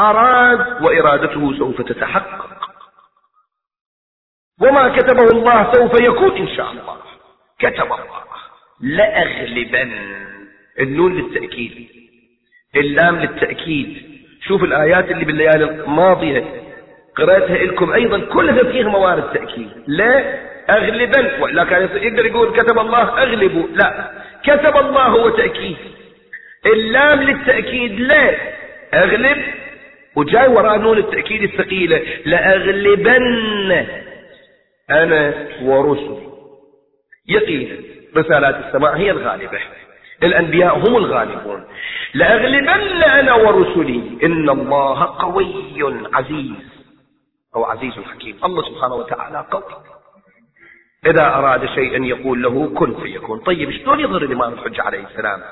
أراد 0.00 0.82
وإرادته 0.82 1.58
سوف 1.58 1.82
تتحقق. 1.82 2.60
وما 4.60 4.88
كتبه 4.88 5.24
الله 5.24 5.72
سوف 5.72 6.00
يكون 6.00 6.36
إن 6.36 6.56
شاء 6.56 6.70
الله. 6.70 6.96
كتب 7.58 7.84
الله. 7.84 8.24
لأغلبن. 8.80 9.92
النون 10.80 11.14
للتأكيد. 11.14 11.88
اللام 12.76 13.16
للتأكيد. 13.16 14.20
شوف 14.48 14.64
الآيات 14.64 15.10
اللي 15.10 15.24
بالليالي 15.24 15.64
الماضية. 15.64 16.44
قرأتها 17.16 17.64
لكم 17.64 17.92
أيضا. 17.92 18.18
كلها 18.18 18.72
فيها 18.72 18.88
موارد 18.88 19.32
تأكيد. 19.32 19.70
لا 19.86 20.38
أغلبا 20.76 21.42
ولا 21.42 21.64
كان 21.64 21.82
يقدر 21.82 22.26
يقول 22.26 22.56
كتب 22.56 22.78
الله 22.78 23.22
أغلبوا 23.22 23.68
لا. 23.68 24.10
كتب 24.44 24.76
الله 24.76 25.02
هو 25.02 25.28
تأكيد. 25.28 25.76
اللام 26.66 27.22
للتأكيد 27.22 28.00
لا. 28.00 28.36
أغلب. 28.94 29.63
وجاي 30.16 30.48
وراء 30.48 30.78
نون 30.78 30.98
التأكيد 30.98 31.42
الثقيلة 31.42 32.02
لأغلبن 32.26 33.86
أنا 34.90 35.48
ورسل. 35.62 36.18
يقينا 37.28 37.76
رسالات 38.16 38.66
السماء 38.66 38.96
هي 38.96 39.10
الغالبة. 39.10 39.60
الأنبياء 40.22 40.78
هم 40.78 40.96
الغالبون. 40.96 41.64
لأغلبن 42.14 43.02
أنا 43.02 43.34
ورسلي. 43.34 44.18
إن 44.22 44.50
الله 44.50 45.04
قوي 45.04 45.54
عزيز. 46.12 46.84
هو 47.56 47.64
عزيز 47.64 47.92
حكيم. 47.92 48.44
الله 48.44 48.62
سبحانه 48.62 48.94
وتعالى 48.94 49.46
قوي. 49.50 49.84
إذا 51.06 51.26
أراد 51.26 51.66
شيئا 51.66 52.04
يقول 52.04 52.42
له 52.42 52.74
كن 52.74 53.02
فيكون. 53.02 53.38
طيب 53.38 53.70
شلون 53.70 54.00
يظهر 54.00 54.22
الإمام 54.22 54.52
الحجة 54.52 54.82
عليه 54.82 55.06
السلام؟ 55.06 55.42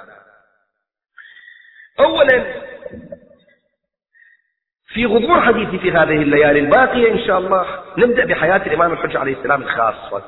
أولا 2.01 2.45
في 4.95 5.07
غضون 5.07 5.41
حديثي 5.41 5.79
في 5.79 5.91
هذه 5.93 6.23
الليالي 6.23 6.59
الباقية 6.59 7.13
إن 7.13 7.27
شاء 7.27 7.39
الله 7.39 7.67
نبدأ 7.99 8.25
بحياة 8.25 8.67
الإمام 8.67 8.93
الحجة 8.93 9.19
عليه 9.19 9.33
السلام 9.33 9.63
الخاصة. 9.63 10.23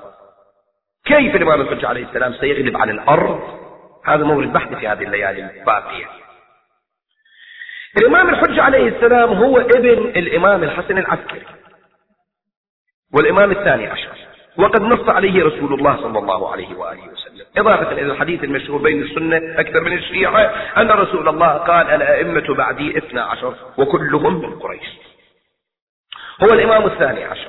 كيف 1.05 1.37
الإمام 1.37 1.61
الحجة 1.61 1.89
عليه 1.89 2.05
السلام 2.05 2.33
سيغلب 2.33 2.77
على 2.77 2.93
الأرض؟ 2.93 3.41
هذا 4.05 4.25
مورد 4.25 4.53
بحث 4.53 4.75
في 4.75 4.89
هذه 4.89 5.03
الليالي 5.03 5.61
الباقية. 5.61 6.07
الإمام 7.99 8.29
الحجة 8.29 8.63
عليه 8.63 8.89
السلام 8.89 9.33
هو 9.33 9.59
ابن 9.59 9.89
الإمام 9.99 10.65
الحسن 10.65 10.99
العسكري 10.99 11.47
والإمام 13.15 13.51
الثاني 13.51 13.87
عشر 13.87 14.09
وقد 14.59 14.83
نص 14.83 15.09
عليه 15.09 15.45
رسول 15.45 15.75
الله 15.75 15.97
صلى 15.97 16.19
الله 16.19 16.53
عليه 16.53 16.75
وآله 16.77 17.13
إضافة 17.57 17.93
إلى 17.93 18.13
الحديث 18.13 18.45
المشهور 18.45 18.83
بين 18.83 19.03
السنة 19.03 19.61
أكثر 19.61 19.81
من 19.81 19.93
الشيعة 19.93 20.41
أن 20.77 20.91
رسول 20.91 21.29
الله 21.29 21.49
قال 21.49 21.87
الأئمة 21.87 22.55
بعدي 22.55 22.99
اثنا 22.99 23.23
عشر 23.23 23.55
وكلهم 23.79 24.41
من 24.43 24.59
قريش. 24.59 24.89
هو 26.45 26.53
الإمام 26.53 26.87
الثاني 26.87 27.25
عشر. 27.25 27.49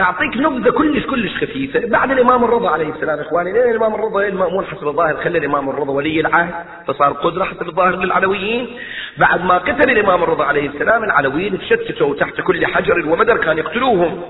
أعطيك 0.00 0.36
نبذة 0.36 0.70
كلش 0.70 1.06
كلش 1.06 1.36
خفيفة. 1.36 1.86
بعد 1.86 2.10
الإمام 2.10 2.44
الرضا 2.44 2.70
عليه 2.70 2.88
السلام 2.88 3.18
إخواني 3.18 3.52
لأن 3.52 3.70
الإمام 3.70 3.94
الرضا 3.94 4.22
المأمون 4.22 4.66
حسب 4.66 4.88
الظاهر 4.88 5.16
خلى 5.16 5.38
الإمام 5.38 5.70
الرضا 5.70 5.92
ولي 5.92 6.20
العهد 6.20 6.54
فصار 6.86 7.12
قدرة 7.12 7.44
حسب 7.44 7.68
الظاهر 7.68 7.96
للعلويين. 7.96 8.78
بعد 9.18 9.44
ما 9.44 9.58
قتل 9.58 9.90
الإمام 9.90 10.22
الرضا 10.22 10.44
عليه 10.44 10.68
السلام 10.68 11.04
العلويين 11.04 11.58
تشتتوا 11.58 12.14
تحت 12.14 12.40
كل 12.40 12.66
حجر 12.66 13.08
ومدر 13.08 13.36
كان 13.36 13.58
يقتلوهم 13.58 14.22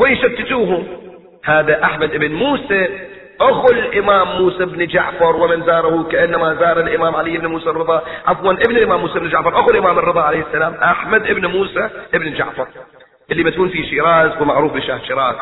ويشتتوهم. 0.00 0.86
هذا 1.44 1.84
أحمد 1.84 2.10
بن 2.16 2.32
موسى 2.32 2.88
أخو 3.50 3.66
الإمام 3.68 4.42
موسى 4.42 4.64
بن 4.64 4.86
جعفر 4.86 5.36
ومن 5.36 5.62
زاره 5.66 6.08
كأنما 6.12 6.54
زار 6.54 6.80
الإمام 6.80 7.16
علي 7.16 7.38
بن 7.38 7.46
موسى 7.46 7.70
الرضا. 7.70 8.02
عفوا 8.26 8.52
ابن 8.52 8.76
الإمام 8.76 9.00
موسى 9.00 9.18
بن 9.18 9.28
جعفر 9.28 9.58
أخو 9.60 9.70
الإمام 9.70 9.98
الرضا 9.98 10.22
عليه 10.22 10.40
السلام 10.40 10.74
أحمد 10.74 11.22
بن 11.22 11.46
موسى 11.46 11.90
بن 12.12 12.34
جعفر. 12.34 12.66
اللي 13.30 13.44
مدفون 13.44 13.68
في 13.68 13.86
شيراز 13.86 14.42
ومعروف 14.42 14.72
بشاه 14.72 14.98
شيراز. 14.98 15.36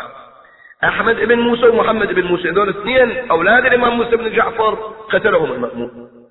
أحمد 0.84 1.16
بن 1.16 1.38
موسى 1.38 1.66
ومحمد 1.66 2.12
بن 2.14 2.24
موسى 2.24 2.50
دول 2.50 2.68
اثنين 2.68 3.30
أولاد 3.30 3.66
الإمام 3.66 3.96
موسى 3.96 4.16
بن 4.16 4.32
جعفر 4.32 4.74
قتلهم 5.12 5.52
المأمون. 5.52 6.21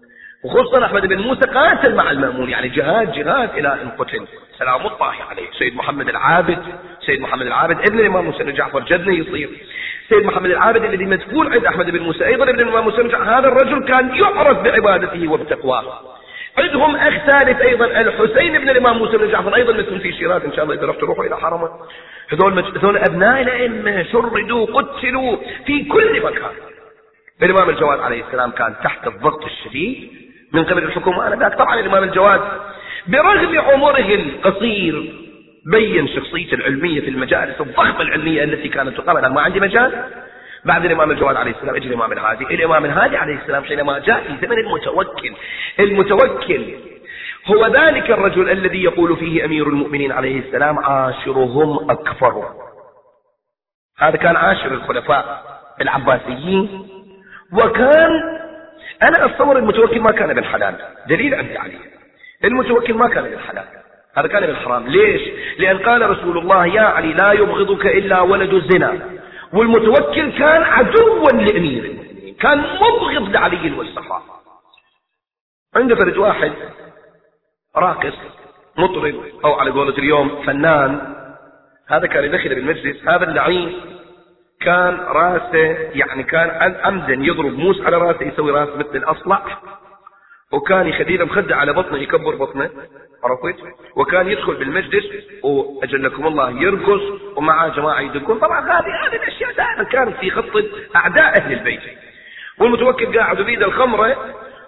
وخصوصا 0.44 0.86
أحمد 0.86 1.06
بن 1.08 1.18
موسى 1.18 1.50
قاتل 1.54 1.96
مع 1.96 2.12
المأمون 2.12 2.50
يعني 2.50 2.70
جهاد 2.70 3.12
جهاد 3.12 3.50
إلى 3.58 3.74
أن 3.74 3.90
قتل. 3.90 4.28
سلام 4.58 4.82
الله 4.82 5.14
عليه. 5.30 5.52
سيد 5.60 5.76
محمد 5.76 6.10
العابد 6.10 6.60
سيد 7.06 7.22
محمد 7.22 7.48
العابد 7.48 7.80
ابن 7.80 8.00
الإمام 8.00 8.28
بن 8.44 8.54
جعفر 8.54 8.80
جدنا 8.80 9.14
يصير. 9.14 9.50
سيد 10.10 10.26
محمد 10.26 10.50
العابد 10.50 10.84
الذي 10.84 11.06
مدفون 11.06 11.54
عند 11.54 11.66
أحمد 11.66 11.90
بن 11.90 12.00
موسى 12.00 12.26
أيضا 12.26 12.44
ابن 12.50 12.60
الإمام 12.60 12.84
جعفر 13.08 13.40
هذا 13.40 13.48
الرجل 13.48 13.88
كان 13.88 14.16
يعرف 14.16 14.58
بعبادته 14.58 15.32
وبتقواه. 15.32 16.00
عندهم 16.58 16.96
أخ 16.96 17.26
ثالث 17.26 17.62
أيضا 17.62 17.86
الحسين 17.86 18.58
بن 18.58 18.70
الإمام 18.70 18.98
موسى 18.98 19.18
بن 19.18 19.32
جعفر 19.32 19.56
أيضا 19.56 19.74
مدفون 19.74 20.00
في 20.00 20.14
شيراز 20.14 20.42
إن 20.44 20.54
شاء 20.54 20.64
الله 20.64 20.76
إذا 20.76 20.86
رحت 20.86 21.04
روحوا 21.04 21.26
إلى 21.26 21.38
حرمة. 21.38 21.70
هذول 22.30 22.78
هذول 22.78 22.98
أبناء 22.98 23.42
الأئمة 23.42 24.04
شردوا 24.04 24.66
قتلوا 24.66 25.38
في 25.66 25.84
كل 25.84 26.22
مكان. 26.24 26.52
الإمام 27.44 27.70
الجواد 27.70 28.00
عليه 28.00 28.24
السلام 28.28 28.52
كان 28.52 28.76
تحت 28.84 29.08
الضغط 29.08 29.46
الشديد. 29.46 30.31
من 30.54 30.64
قبل 30.64 30.84
الحكومة. 30.84 31.28
آنذاك 31.28 31.58
طبعا 31.58 31.80
الإمام 31.80 32.04
الجواد. 32.04 32.42
برغم 33.08 33.60
عمره 33.60 34.16
القصير 34.16 35.14
بين 35.72 36.08
شخصيته 36.08 36.56
العلمية 36.56 37.02
في 37.02 37.10
المجالس 37.10 37.62
الضخمة 37.62 38.02
العلمية 38.02 38.44
التي 38.44 38.70
كانت 38.70 38.98
تقام. 38.98 39.34
ما 39.34 39.42
عندي 39.42 39.60
مجال. 39.60 40.04
بعد 40.66 40.86
الإمام 40.86 41.12
الجواد 41.12 41.36
عليه 41.36 41.52
السلام 41.52 41.76
اجى 41.76 41.88
الإمام 41.88 42.12
الهادي. 42.12 42.44
الإمام 42.44 42.86
الهادي 42.86 43.18
عليه 43.18 43.36
السلام 43.36 43.64
حينما 43.64 44.00
جاء 44.00 44.24
في 44.24 44.48
زمن 44.48 44.58
المتوكل 44.58 45.34
المتوكل 45.80 46.66
هو 47.48 47.68
ذلك 47.68 48.12
الرجل 48.12 48.50
الذي 48.50 48.84
يقول 48.84 49.18
فيه 49.18 49.46
أمير 49.46 49.68
المؤمنين 49.68 50.12
عليه 50.12 50.40
السلام 50.40 50.80
عاشرهم 50.80 51.92
أكفر. 51.92 52.44
هذا 53.98 54.18
كان 54.18 54.36
عاشر 54.36 54.74
الخلفاء 54.74 55.44
العباسيين 55.82 56.88
وكان 57.54 58.41
أنا 59.04 59.26
أتصور 59.26 59.58
المتوكل 59.58 60.00
ما 60.00 60.12
كان 60.12 60.34
بالحلال. 60.34 60.76
دليل 61.08 61.36
عندي 61.36 61.58
عليه. 61.58 61.80
المتوكل 62.44 62.94
ما 62.94 63.08
كان 63.08 63.24
بالحلال. 63.24 63.66
هذا 64.18 64.28
كان 64.28 64.46
بالحرام. 64.46 64.88
ليش؟ 64.88 65.22
لأن 65.60 65.78
قال 65.78 66.10
رسول 66.10 66.38
الله 66.38 66.66
يا 66.66 66.82
علي 66.82 67.14
لا 67.14 67.32
يبغضك 67.32 67.86
إلا 67.86 68.22
ولد 68.22 68.54
الزنا. 68.54 69.10
والمتوكل 69.54 70.32
كان 70.32 70.64
عدوا 70.64 71.32
لأمير. 71.32 71.84
المؤمنين 71.84 72.36
كان 72.36 72.58
مبغض 72.58 73.30
لعلي 73.30 73.72
والصحابة. 73.78 74.34
عنده 75.76 75.96
فرد 75.96 76.18
واحد 76.18 76.52
راقص 77.76 78.14
مطرب 78.78 79.16
أو 79.46 79.54
على 79.54 79.72
قولة 79.72 79.98
اليوم 79.98 80.44
فنان. 80.46 81.16
هذا 81.88 82.08
كان 82.08 82.24
يدخل 82.24 82.56
بالمجلس. 82.56 83.08
هذا 83.08 83.30
اللعين. 83.30 83.82
كان 84.62 85.00
راسه 85.00 85.78
يعني 85.94 86.24
كان 86.24 86.76
عمدا 86.84 87.14
يضرب 87.14 87.60
موس 87.60 87.82
على 87.82 87.98
راسه 87.98 88.26
يسوي 88.26 88.52
راس 88.52 88.70
مثل 88.70 88.96
الأصلع 88.96 89.42
وكان 90.52 90.88
يخلي 90.88 91.18
له 91.18 91.26
مخدة 91.26 91.56
على 91.56 91.74
بطنه 91.74 91.98
يكبر 91.98 92.36
بطنه. 92.36 92.70
عرفت؟ 93.24 93.56
وكان 93.96 94.28
يدخل 94.28 94.56
بالمجلس 94.56 95.06
وأجلكم 95.44 96.28
الله 96.28 96.62
يرقص 96.62 97.02
ومعه 97.36 97.68
جماعة 97.68 98.00
يدقون. 98.00 98.40
طبعا 98.40 98.60
هذه 98.60 99.08
هذه 99.08 99.16
الأشياء 99.16 99.52
دائما 99.54 99.84
كانت 99.84 100.16
في 100.18 100.32
خطة 100.32 100.64
أعداء 100.96 101.38
أهل 101.38 101.54
البيت. 101.54 101.82
والمتوكل 102.60 103.18
قاعد 103.20 103.42
بيد 103.42 103.64
الخمرة 103.64 104.16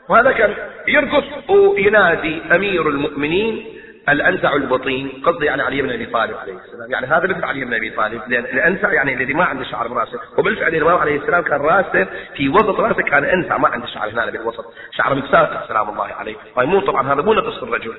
وهذا 0.10 0.32
كان 0.32 0.54
يرقص 0.88 1.50
وينادي 1.50 2.42
أمير 2.56 2.90
المؤمنين 2.90 3.73
الأنزع 4.10 4.56
البطين 4.56 5.22
قصدي 5.26 5.46
يعني 5.46 5.62
علي 5.62 5.82
بن 5.82 5.90
أبي 5.90 6.06
طالب 6.06 6.38
عليه 6.38 6.54
السلام. 6.54 6.92
يعني 6.92 7.08
هذا 7.08 7.28
مثل 7.28 7.44
علي 7.44 7.66
بن 7.66 7.74
أبي 7.74 7.90
طالب 7.90 8.22
لأن 8.28 8.44
الأنزع 8.44 8.94
يعني 8.94 9.14
الذي 9.14 9.34
ما 9.34 9.44
عنده 9.44 9.64
شعر 9.64 9.88
براسه 9.88 10.20
وبالفعل 10.38 10.76
الامام 10.76 10.98
عليه 10.98 11.20
السلام 11.20 11.44
كان 11.44 11.62
راسه 11.62 12.08
في 12.36 12.50
وسط 12.50 12.80
راسه 12.80 13.02
كان 13.02 13.24
أنزع 13.24 13.58
ما 13.58 13.68
عنده 13.68 13.88
شعر 13.88 14.10
هنا 14.10 14.26
بالوسط. 14.26 14.66
شعر 14.92 15.16
متساقط 15.16 15.68
سلام 15.68 15.90
الله 15.90 16.04
عليه. 16.04 16.36
طيب 16.56 16.70
مو 16.70 16.80
طبعا 16.80 17.14
هذا 17.14 17.22
مو 17.22 17.34
نقص 17.34 17.64
الرجل. 17.64 17.94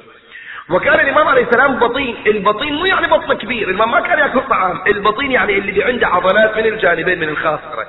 وكان 0.70 1.00
الإمام 1.00 1.28
عليه 1.28 1.42
السلام 1.42 1.78
بطين. 1.78 2.16
البطين 2.26 2.74
مو 2.74 2.84
يعني 2.84 3.06
بطن 3.06 3.34
كبير 3.34 3.68
الإمام 3.68 3.90
ما 3.90 4.00
كان 4.00 4.18
يأكل 4.18 4.40
طعام. 4.40 4.80
البطين 4.86 5.32
يعني 5.32 5.58
اللي 5.58 5.84
عنده 5.84 6.06
عضلات 6.06 6.56
من 6.56 6.66
الجانبين 6.66 7.18
من 7.18 7.28
الخاصرة. 7.28 7.86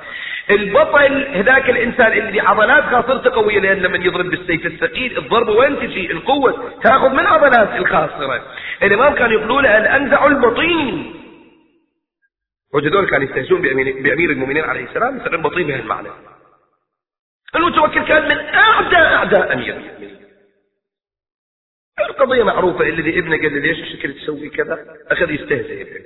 البطل 0.50 1.26
هذاك 1.34 1.70
الإنسان 1.70 2.12
اللي 2.12 2.40
عضلات 2.40 2.84
خاصرته 2.84 3.30
قوية 3.30 3.60
لأن 3.60 3.76
لما 3.76 3.96
يضرب 3.96 4.26
بالسيف 4.26 4.66
الثقيل 4.66 5.18
الضربه 5.18 5.52
وين 5.52 5.78
تجي؟ 5.78 6.12
القوة. 6.12 6.72
تأخذ 6.82 7.08
من 7.08 7.26
عضلات 7.26 7.68
الخاصرة. 7.76 8.42
الإمام 8.82 9.14
كان 9.14 9.30
يقولوا 9.32 9.62
له 9.62 9.78
أن 9.78 10.02
أنزع 10.02 10.26
البطين. 10.26 11.14
وجدول 12.74 13.10
كان 13.10 13.22
يستهزون 13.22 13.60
بامير 14.02 14.30
المؤمنين 14.30 14.64
عليه 14.64 14.84
السلام 14.84 15.16
مثل 15.16 15.34
البطين 15.34 15.66
بهالمعنى 15.66 16.08
المتوكل 17.56 18.04
كان 18.04 18.24
من 18.24 18.54
اعداء 18.54 19.14
أعداء 19.14 19.52
أمير. 19.52 19.74
المؤمنين 19.74 20.15
القضية 22.00 22.42
معروفة 22.42 22.88
الذي 22.88 23.18
ابنه 23.18 23.36
قال 23.36 23.52
لي 23.52 23.60
ليش 23.60 23.78
الشكل 23.78 24.14
تسوي 24.14 24.48
كذا؟ 24.48 24.86
أخذ 25.10 25.30
يستهزئ 25.30 25.82
ابنه. 25.82 26.04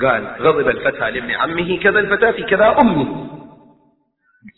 قال 0.00 0.26
غضب 0.46 0.68
الفتى 0.68 1.10
لابن 1.10 1.30
عمه 1.30 1.78
كذا 1.82 2.00
الفتاة 2.00 2.30
في 2.30 2.42
كذا 2.42 2.76
أمه. 2.80 3.30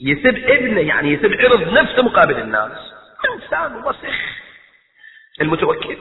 يسب 0.00 0.36
ابنه 0.36 0.80
يعني 0.80 1.12
يسب 1.12 1.32
عرض 1.32 1.78
نفسه 1.78 2.02
مقابل 2.02 2.38
الناس. 2.38 2.72
إنسان 3.34 3.76
وسخ. 3.76 4.16
المتوكل. 5.40 5.96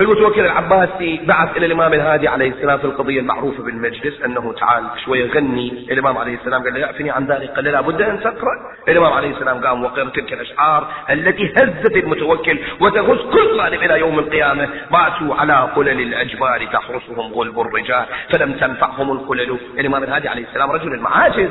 المتوكل 0.00 0.40
العباسي 0.40 1.20
بعث 1.24 1.56
إلى 1.56 1.66
الإمام 1.66 1.94
الهادي 1.94 2.28
عليه 2.28 2.50
السلام 2.50 2.78
في 2.78 2.84
القضية 2.84 3.20
المعروفة 3.20 3.62
بالمجلس 3.62 4.22
أنه 4.24 4.52
تعال 4.52 4.84
شوية 5.04 5.30
غني. 5.30 5.86
الإمام 5.90 6.18
عليه 6.18 6.34
السلام 6.34 6.62
قال 6.62 6.74
له 6.74 6.80
يعفني 6.80 7.10
عن 7.10 7.26
ذلك؟ 7.26 7.50
قال 7.50 7.64
له 7.64 7.70
لابد 7.70 8.02
أن 8.02 8.20
تقرأ. 8.20 8.52
الإمام 8.88 9.12
عليه 9.12 9.30
السلام 9.30 9.66
قام 9.66 9.84
وقر 9.84 10.08
تلك 10.08 10.32
الأشعار 10.32 10.88
التي 11.10 11.52
هزت 11.56 11.96
المتوكل 11.96 12.58
وتغز 12.80 13.18
كل 13.18 13.56
ظالم 13.56 13.82
إلى 13.82 13.98
يوم 13.98 14.18
القيامة. 14.18 14.68
باتوا 14.90 15.34
على 15.34 15.72
قلل 15.76 16.00
الأجبار 16.00 16.66
تحرسهم 16.66 17.32
غلب 17.32 17.60
الرجال 17.60 18.06
فلم 18.30 18.52
تنفعهم 18.52 19.12
القلل. 19.12 19.58
الإمام 19.78 20.02
الهادي 20.04 20.28
عليه 20.28 20.44
السلام 20.44 20.70
رجل 20.70 20.94
المعاجز. 20.94 21.50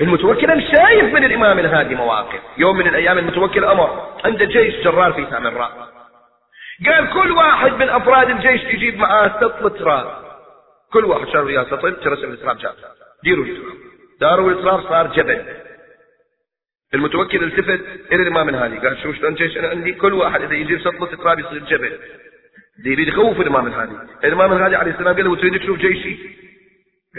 المتوكل 0.00 0.62
شايف 0.62 1.14
من 1.14 1.24
الإمام 1.24 1.58
الهادي 1.58 1.94
مواقف. 1.94 2.40
يوم 2.58 2.76
من 2.76 2.86
الأيام 2.86 3.18
المتوكل 3.18 3.64
أمر 3.64 4.08
عنده 4.24 4.44
جيش 4.44 4.84
جرار 4.84 5.12
في 5.12 5.26
سامراء. 5.30 5.91
قال 6.86 7.10
كل 7.10 7.32
واحد 7.32 7.72
من 7.72 7.88
أفراد 7.88 8.30
الجيش 8.30 8.62
يجيب 8.74 8.98
معاه 8.98 9.40
سطل 9.40 9.78
تراب 9.78 10.06
كل 10.92 11.04
واحد 11.04 11.28
شال 11.28 11.44
وياه 11.44 11.64
سطل 11.64 11.96
ترسم 11.96 12.30
التراب 12.32 12.58
جاب 12.58 12.74
ديروا 13.24 13.44
التراب 13.44 13.72
داروا 14.20 14.50
التراب 14.50 14.82
صار 14.82 15.06
جبل. 15.06 15.44
المتوكل 16.94 17.44
التفت 17.44 18.12
إلى 18.12 18.22
الامام 18.22 18.48
الهادي 18.48 18.78
قال 18.78 18.98
شو 19.02 19.12
شلون 19.12 19.34
جيش 19.34 19.56
أنا 19.56 19.68
عندي؟ 19.68 19.92
كل 19.92 20.12
واحد 20.12 20.42
إذا 20.42 20.54
يجيب 20.54 20.80
سطل 20.80 21.16
تراب 21.16 21.38
يصير 21.38 21.58
جبل. 21.58 21.98
يريد 22.84 23.08
يخوف 23.08 23.40
الإمام 23.40 23.66
الهادي 23.66 23.92
الإمام 24.24 24.52
الهادي 24.52 24.76
عليه 24.76 24.92
السلام 24.92 25.14
قال 25.14 25.24
له 25.24 25.36
تريد 25.36 25.58
تشوف 25.58 25.78
جيشي؟ 25.78 26.16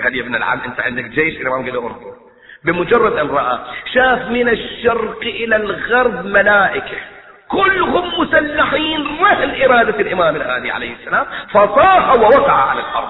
قال 0.04 0.15
يا 0.15 0.21
ابن 0.21 0.36
العم 0.36 0.60
أنت 0.60 0.80
عندك 0.80 1.06
جيش؟ 1.06 1.41
الإمام 1.41 1.65
قال 1.65 1.73
له 1.73 1.88
انظر 1.88 2.15
بمجرد 2.65 3.13
أن 3.13 3.28
رأى 3.28 3.60
شاف 3.93 4.30
من 4.30 4.49
الشرق 4.49 5.21
إلى 5.21 5.56
الغرب 5.56 6.26
ملائكة. 6.26 6.97
كلهم 7.54 8.22
مسلحين 8.22 9.08
رهن 9.22 9.62
إرادة 9.63 10.00
الإمام 10.00 10.36
الهادي 10.36 10.72
عليه 10.72 10.94
السلام 10.94 11.26
فصاح 11.50 12.16
ووقع 12.16 12.70
على 12.70 12.80
الأرض. 12.80 13.10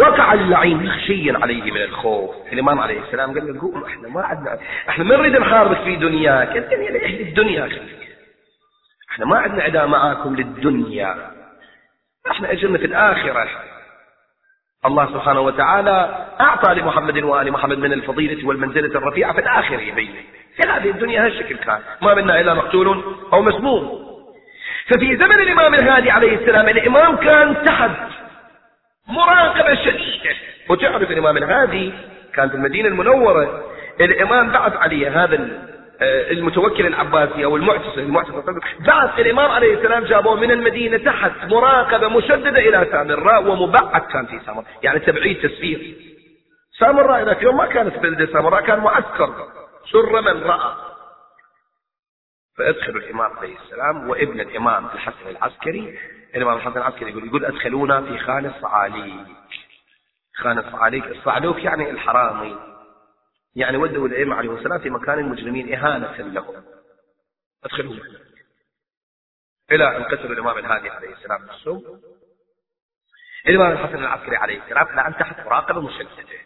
وقع 0.00 0.32
اللعين 0.32 0.86
مخشيا 0.86 1.38
عليه 1.42 1.72
من 1.72 1.82
الخوف. 1.82 2.30
الإمام 2.52 2.80
عليه 2.80 3.00
السلام 3.00 3.34
قال 3.34 3.54
له 3.54 3.60
قوم 3.60 3.84
إحنا 3.84 4.08
ما 4.08 4.22
عندنا 4.22 4.58
إحنا 4.88 5.04
ما 5.04 5.16
نريد 5.16 5.36
نحاربك 5.36 5.78
في 5.78 5.96
دنياك 5.96 6.56
الدنيا 6.56 6.90
لأهل 6.90 7.20
الدنيا 7.20 7.68
إحنا 9.10 9.26
ما 9.26 9.38
عندنا 9.38 9.62
عداء 9.62 9.86
معاكم 9.86 10.36
للدنيا. 10.36 11.30
إحنا 12.30 12.52
أجرنا 12.52 12.78
في 12.78 12.86
الآخرة. 12.86 13.48
الله 14.86 15.06
سبحانه 15.06 15.40
وتعالى 15.40 16.26
أعطى 16.40 16.74
لمحمد 16.74 17.18
وآل 17.22 17.52
محمد 17.52 17.78
من 17.78 17.92
الفضيلة 17.92 18.48
والمنزلة 18.48 18.98
الرفيعة 18.98 19.32
في 19.32 19.40
الآخرة 19.40 19.80
يبين 19.80 20.14
في 20.56 20.68
هذه 20.68 20.90
الدنيا 20.90 21.24
هالشكل 21.24 21.56
كان. 21.56 21.78
ما 22.02 22.14
منا 22.14 22.40
إلا 22.40 22.54
مقتول 22.54 23.04
أو 23.32 23.42
مسموم. 23.42 24.06
ففي 24.86 25.16
زمن 25.16 25.40
الإمام 25.40 25.74
الهادي 25.74 26.10
عليه 26.10 26.36
السلام 26.36 26.68
الإمام 26.68 27.16
كان 27.16 27.64
تحت 27.64 27.90
مراقبة 29.08 29.74
شديدة. 29.74 30.36
وتعرف 30.68 31.10
الإمام 31.10 31.36
الهادي 31.36 31.92
كان 32.34 32.48
في 32.48 32.54
المدينة 32.54 32.88
المنورة. 32.88 33.64
الإمام 34.00 34.50
بعث 34.50 34.76
عليه 34.76 35.24
هذا 35.24 35.48
المتوكل 36.02 36.86
العباسي 36.86 37.44
أو 37.44 37.56
المعتصم 37.56 38.00
المعتصم 38.00 38.60
بعث 38.86 39.18
الإمام 39.18 39.50
عليه 39.50 39.74
السلام 39.74 40.04
جابوه 40.04 40.34
من 40.34 40.50
المدينة 40.50 40.98
تحت 40.98 41.32
مراقبة 41.44 42.08
مشددة 42.08 42.58
إلى 42.58 42.88
سامراء 42.92 43.48
ومبعد 43.48 44.02
كان 44.02 44.26
في 44.26 44.40
سامراء 44.46 44.66
يعني 44.82 44.98
تبعيد 45.00 45.48
تسفير 45.48 45.94
سامراء 46.78 47.24
ذاك 47.24 47.38
اليوم 47.38 47.56
ما 47.56 47.66
كانت 47.66 47.98
بلدة 47.98 48.32
سامراء 48.32 48.62
كان 48.62 48.78
معسكر. 48.80 49.34
سر 49.92 50.20
من 50.20 50.42
رأى. 50.42 50.74
فأدخل 52.58 52.96
الإمام 52.96 53.32
عليه 53.38 53.56
السلام 53.58 54.08
وابن 54.10 54.40
الإمام 54.40 54.86
الحسن 54.86 55.28
العسكري. 55.28 55.98
الإمام 56.34 56.56
الحسن 56.56 56.78
العسكري 56.78 57.10
يقول 57.10 57.26
يقول 57.26 57.44
أدخلونا 57.44 58.00
في 58.00 58.18
خان 58.18 58.46
الصعاليك 58.46 59.26
خان 60.36 60.58
الصعاليك 60.58 61.06
الصعلوك 61.06 61.64
يعني 61.64 61.90
الحرامي. 61.90 62.56
يعني 63.54 63.76
ودوا 63.76 64.08
الأئمة 64.08 64.34
عليه 64.34 64.50
السلام 64.50 64.78
في 64.78 64.90
مكان 64.90 65.18
المجرمين 65.18 65.74
إهانة 65.74 66.16
لهم. 66.16 66.64
أدخلوهم 67.64 68.00
إلى 69.72 69.96
أن 69.96 70.02
قتلوا 70.04 70.32
الإمام 70.32 70.58
الهادي 70.58 70.90
عليه 70.90 71.12
السلام 71.12 71.46
بالسوء 71.46 71.98
الإمام 73.48 73.72
الحسن 73.72 73.96
العسكري 73.96 74.36
عليه 74.36 74.62
السلام 74.62 74.86
الآن 74.98 75.14
تحت 75.16 75.40
مراقبة 75.40 75.80
مشددة. 75.80 76.38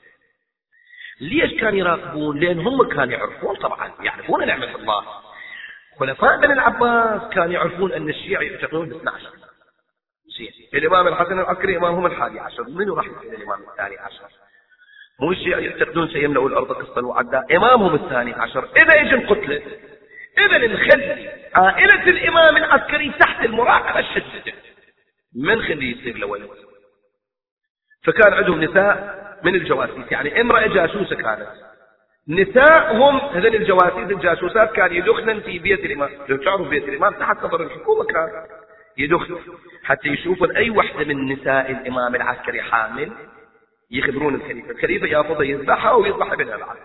ليش 1.20 1.60
كانوا 1.60 1.78
يراقبون؟ 1.78 2.40
لأن 2.40 2.58
هم 2.60 2.88
كانوا 2.88 3.04
يعرفون 3.18 3.56
طبعا 3.56 3.92
يعرفون 4.00 4.46
نعمة 4.46 4.74
الله. 4.74 5.04
خلفاء 5.98 6.40
بن 6.40 6.52
العباس 6.52 7.34
كانوا 7.34 7.52
يعرفون 7.52 7.92
أن 7.92 8.08
الشيعة 8.08 8.42
يعتقدون 8.42 8.88
ب 8.88 8.92
12 8.92 9.30
زين. 10.38 10.68
الإمام 10.74 11.08
الحسن 11.08 11.40
العسكري 11.40 11.76
إمامهم 11.76 12.06
الحادي 12.06 12.40
عشر. 12.40 12.64
من 12.64 12.90
راح 12.90 13.06
يصير 13.06 13.32
الإمام 13.32 13.62
الثاني 13.70 13.98
عشر؟ 13.98 14.28
مو 15.20 15.32
الشيعة 15.32 15.58
يعتقدون 15.58 16.08
سيملأوا 16.08 16.48
الأرض 16.48 16.72
قسطا 16.72 17.00
وعدا 17.00 17.44
إمامهم 17.56 17.94
الثاني 17.94 18.32
عشر. 18.32 18.68
إذا 18.82 19.00
يجي 19.00 19.14
القتلة 19.14 19.62
إذا 20.38 20.58
نخلي 20.58 21.30
عائلة 21.54 22.02
الإمام 22.02 22.56
العسكري 22.56 23.12
تحت 23.20 23.44
المراقبة 23.44 23.98
الشديدة. 23.98 24.58
من 25.36 25.62
خلي 25.62 25.90
يصير 25.90 26.16
له 26.16 26.48
فكان 28.04 28.32
عندهم 28.32 28.64
نساء 28.64 29.14
من 29.44 29.54
الجواسيس. 29.54 30.12
يعني 30.12 30.40
امرأة 30.40 30.66
جاسوسة 30.66 31.16
كانت. 31.16 31.48
نسائهم 32.28 33.16
هذين 33.16 33.54
الجواسيس 33.54 34.10
الجاسوسات 34.10 34.72
كان 34.72 34.92
يدخلن 34.92 35.40
في 35.40 35.58
بيت 35.58 35.84
الإمام. 35.84 36.10
لو 36.28 36.36
تعرفوا 36.36 36.68
بيت 36.68 36.88
الإمام 36.88 37.12
تحت 37.12 37.44
نظر 37.44 37.62
الحكومة 37.62 38.04
كان 38.04 38.28
يدخل 38.98 39.38
حتى 39.84 40.08
يشوفون 40.08 40.56
أي 40.56 40.70
وحدة 40.70 41.04
من 41.04 41.32
نساء 41.32 41.70
الإمام 41.70 42.14
العسكري 42.14 42.62
حامل. 42.62 43.12
يخبرون 43.94 44.34
الخليفة 44.34 44.70
الخليفة 44.70 45.06
يافضها 45.06 45.44
يذبحها 45.44 45.92
ويذبح 45.92 46.32
ابنها 46.32 46.56
بعد. 46.56 46.76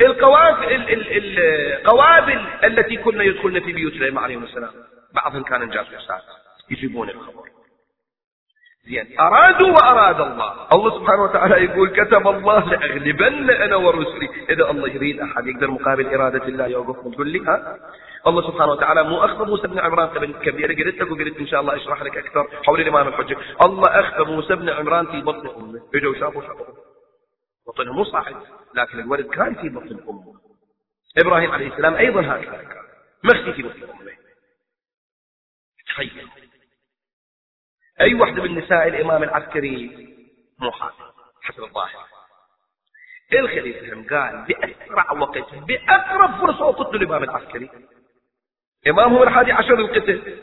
القوافل 0.00 0.72
القوابل 0.90 2.46
التي 2.64 2.96
كنا 2.96 3.24
يدخلن 3.24 3.60
في 3.60 3.72
بيوت 3.72 3.92
الإمام 3.92 4.24
عليه 4.24 4.38
السلام 4.38 4.70
بعضهم 5.14 5.42
كان 5.42 5.68
جاسوسات 5.70 6.22
يجيبون 6.70 7.10
الخبر 7.10 7.48
زين. 8.84 9.20
أرادوا 9.20 9.70
وأراد 9.70 10.20
الله. 10.20 10.68
الله 10.72 10.98
سبحانه 10.98 11.22
وتعالى 11.22 11.64
يقول 11.64 11.88
كتب 11.88 12.28
الله 12.28 12.70
لأغلبن 12.70 13.50
أنا 13.50 13.76
ورسلي. 13.76 14.28
إذا 14.50 14.70
الله 14.70 14.88
يريد 14.88 15.20
أحد 15.20 15.46
يقدر 15.46 15.70
مقابل 15.70 16.14
إرادة 16.14 16.44
الله 16.48 16.66
يوقف 16.66 17.14
تقول 17.14 17.28
لي 17.28 17.40
ها 17.40 17.78
الله 18.26 18.42
سبحانه 18.42 18.72
وتعالى 18.72 19.02
مو 19.02 19.24
أخبر 19.24 19.44
موسى 19.44 19.68
بن 19.68 19.78
عمران 19.78 20.18
بن 20.18 20.32
كبير. 20.32 20.72
قلت 20.72 21.02
لك 21.02 21.10
وقلت 21.10 21.36
إن 21.36 21.46
شاء 21.46 21.60
الله 21.60 21.76
أشرح 21.76 22.02
لك 22.02 22.16
أكثر. 22.16 22.62
حول 22.64 22.80
الإمام 22.80 23.08
الحجة 23.08 23.38
الله 23.64 24.00
أخبر 24.00 24.24
موسى 24.24 24.54
بن 24.54 24.68
عمران 24.68 25.06
في 25.06 25.20
بطن 25.20 25.48
أمه. 25.48 25.88
إجوا 25.94 26.14
شافوا 26.14 26.42
شافوا. 26.42 26.66
بطنه 27.66 27.92
مو 27.92 28.04
صاحب 28.04 28.36
لكن 28.74 29.00
الولد 29.00 29.26
كان 29.26 29.54
في 29.54 29.68
بطن 29.68 30.00
أمه. 30.08 30.34
إبراهيم 31.18 31.50
عليه 31.50 31.68
السلام 31.68 31.94
أيضا 31.94 32.20
هكذا. 32.20 32.62
كان 32.62 32.84
مخفي 33.24 33.52
في 33.52 33.62
بطن 33.62 33.82
أمه. 33.82 34.12
تخيل. 35.86 36.28
أي 38.00 38.14
واحدة 38.14 38.42
من 38.42 38.58
نساء 38.58 38.88
الإمام 38.88 39.22
العسكري؟ 39.22 40.06
مو 40.58 40.70
حاضر 40.70 41.12
حسب 41.42 41.62
الظاهر. 41.64 42.06
الخليفة 43.32 44.16
قال 44.16 44.44
بأسرع 44.48 45.12
وقت 45.12 45.54
بأقرب 45.54 46.40
فرصة 46.40 46.64
وقتلوا 46.64 46.94
الإمام 46.94 47.22
العسكري. 47.22 47.70
إمامهم 48.88 49.22
الحادي 49.22 49.52
عشر 49.52 49.74
القتل. 49.74 50.38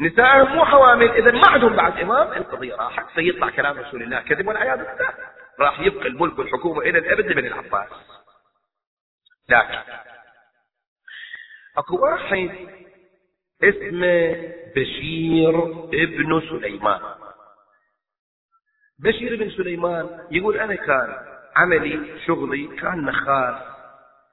نسائهم 0.00 0.54
مو 0.54 0.64
حوامل. 0.64 1.10
إذا 1.10 1.30
ما 1.30 1.48
عندهم 1.48 1.76
بعد 1.76 1.98
إمام. 2.00 2.32
القضية 2.32 2.74
راحت 2.74 3.06
سيطلع 3.14 3.50
كلام 3.50 3.78
رسول 3.78 4.02
الله. 4.02 4.20
كذب 4.20 4.48
والعياذ 4.48 4.78
بالله. 4.78 5.14
راح 5.60 5.80
يبقى 5.80 6.06
الملك 6.06 6.38
والحكومة 6.38 6.80
إلى 6.80 6.98
الأبد 6.98 7.26
لبني 7.26 7.48
العباس. 7.48 7.88
لكن 9.48 9.78
أكو 11.76 12.04
واحد 12.04 12.50
اسمه 13.64 14.52
بشير 14.76 15.62
ابن 15.94 16.40
سليمان. 16.40 17.00
بشير 18.98 19.36
بن 19.36 19.50
سليمان 19.50 20.26
يقول 20.30 20.58
أنا 20.58 20.74
كان 20.74 21.16
عملي 21.56 22.20
شغلي 22.26 22.66
كان 22.66 23.04
نخاس. 23.04 23.77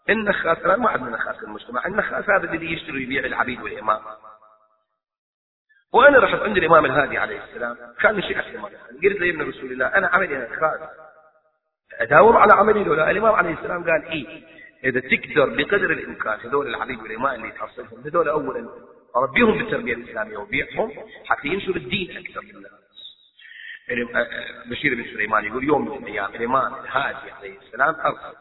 النخاس 0.10 0.58
الآن 0.58 0.80
ما 0.80 0.90
عندنا 0.90 1.10
نخاس 1.10 1.44
المجتمع 1.44 1.86
النخاس 1.86 2.30
هذا 2.30 2.52
الذي 2.52 2.74
يشتري 2.74 2.98
ويبيع 2.98 3.26
العبيد 3.26 3.62
والإمام. 3.62 4.02
وأنا 5.94 6.20
رحت 6.20 6.40
عند 6.40 6.58
الإمام 6.58 6.86
الهادي 6.86 7.18
عليه 7.18 7.44
السلام. 7.44 7.78
كان 8.00 8.16
من 8.16 8.22
شيعة 8.22 8.44
قلت 9.04 9.20
له 9.20 9.26
يا 9.26 9.32
ابن 9.32 9.50
رسول 9.50 9.72
الله 9.72 9.88
أنا 9.88 10.08
عملي 10.08 10.38
نخاس 10.38 10.80
أداوم 11.94 12.38
على 12.38 12.54
عملي 12.54 12.84
لولا. 12.84 13.12
الإمام 13.12 13.36
عليه 13.36 13.54
السلام 13.54 13.84
قال 13.84 14.06
إيه 14.06 14.44
إذا 14.84 15.00
تقدر 15.00 15.50
بقدر 15.50 15.92
الإمكان 15.92 16.40
هذول 16.40 16.68
العبيد 16.68 17.00
والإماء 17.00 17.36
اللي 17.36 17.52
تحصلهم 17.52 18.02
هذول 18.06 18.30
أولا 18.30 18.70
ربيهم 19.16 19.58
بالتربية 19.58 19.94
الإسلامية 19.94 20.38
وبيعهم 20.38 20.92
حتى 21.26 21.48
ينشر 21.48 21.76
الدين 21.76 22.18
أكثر 22.18 22.42
للناس 22.42 22.72
يعني 23.88 24.06
بشير 24.66 24.96
بن 24.96 25.04
سليمان 25.04 25.46
يقول 25.46 25.64
يوم 25.64 25.90
من 25.90 26.04
الأيام 26.04 26.36
الإمام 26.36 26.74
الهادي 26.76 27.32
عليه 27.32 27.58
السلام 27.60 27.96
أرسل 27.96 28.38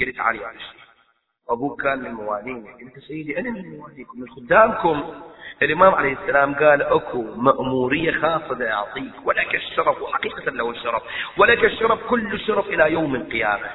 قلت 0.00 0.16
تعالي 0.16 0.44
على 0.44 0.56
الشيخ. 0.56 0.80
أبوك 1.48 1.82
كان 1.82 1.98
من 1.98 2.10
موالينا 2.10 2.72
قلت 2.72 2.98
سيدي 2.98 3.38
أنا 3.38 3.50
من 3.50 3.70
مواليكم 3.70 4.20
من 4.20 4.28
خدامكم. 4.28 5.22
الإمام 5.62 5.94
عليه 5.94 6.12
السلام 6.12 6.54
قال 6.54 6.82
أكو 6.82 7.22
مأمورية 7.22 8.12
خاصة 8.12 8.70
أعطيك 8.70 9.12
ولك 9.24 9.54
الشرف 9.54 10.02
وحقيقة 10.02 10.50
له 10.50 10.70
الشرف 10.70 11.02
ولك 11.36 11.64
الشرف 11.64 12.06
كل 12.06 12.34
الشرف 12.34 12.66
إلى 12.66 12.92
يوم 12.92 13.14
القيامة. 13.14 13.70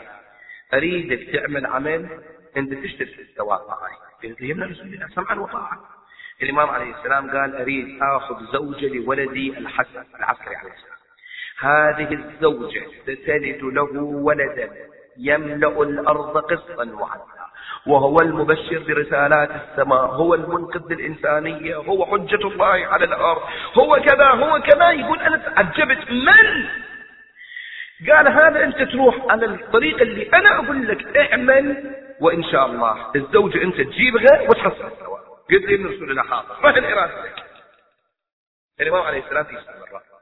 أريدك 0.74 1.30
تعمل 1.34 1.66
عمل 1.66 2.24
أنت 2.58 2.74
تشتري 2.74 3.16
الثواب 3.20 3.60
معي. 3.68 3.96
قلت 4.24 4.42
له 4.42 4.48
يمنى 4.48 4.66
رسول 4.66 4.86
الله 4.86 5.08
سمعا 5.08 5.36
وطاعة. 5.36 5.90
الإمام 6.44 6.70
عليه 6.70 6.96
السلام 6.96 7.32
قال 7.32 7.56
أريد 7.56 8.00
آخذ 8.02 8.52
زوجة 8.54 8.88
لولدي 8.88 9.58
الحسن 9.58 10.04
العسكري 10.20 10.56
عليه 10.56 10.72
السلام. 10.74 10.96
هذه 11.60 12.14
الزوجة 12.14 12.84
ستلد 13.04 13.64
له 13.64 14.02
ولدا. 14.02 14.95
يملأ 15.18 15.84
الأرض 15.84 16.38
قسطا 16.38 16.84
وعدلا. 16.84 17.46
وهو 17.88 18.20
المبشر 18.20 18.84
برسالات 18.88 19.50
السماء 19.52 20.06
هو 20.06 20.34
المنقذ 20.34 20.94
للإنسانية 20.94 21.76
هو 21.76 22.06
حجة 22.06 22.48
الله 22.48 22.88
على 22.88 23.06
الأرض. 23.06 23.42
هو 23.74 24.00
كذا 24.06 24.26
هو 24.26 24.62
كذا 24.62 24.92
يقول 24.92 25.20
أنا 25.20 25.38
تعجبت 25.38 26.12
من؟ 26.12 26.68
قال 28.10 28.28
هذا 28.28 28.64
أنت 28.64 28.82
تروح 28.92 29.16
على 29.30 29.46
الطريق 29.46 30.02
اللي 30.02 30.30
أنا 30.34 30.56
أقول 30.56 30.88
لك 30.88 31.18
اعمل 31.18 31.96
وإن 32.20 32.44
شاء 32.44 32.66
الله 32.66 33.12
الزوجة 33.16 33.64
أنت 33.64 33.76
تجيبها 33.76 34.42
وتحصل 34.50 34.92
سوا 35.00 35.20
قلت 35.50 35.66
لي 35.66 35.76
ابن 35.76 35.86
رسول 35.86 36.12
الله 36.12 36.24
حاضر. 36.24 36.56
ما 36.64 36.70
إرادتك 36.70 37.44
الإمام 38.82 39.02
عليه 39.02 39.24
السلام 39.24 39.44
في 39.44 39.54
مرة. 39.54 40.15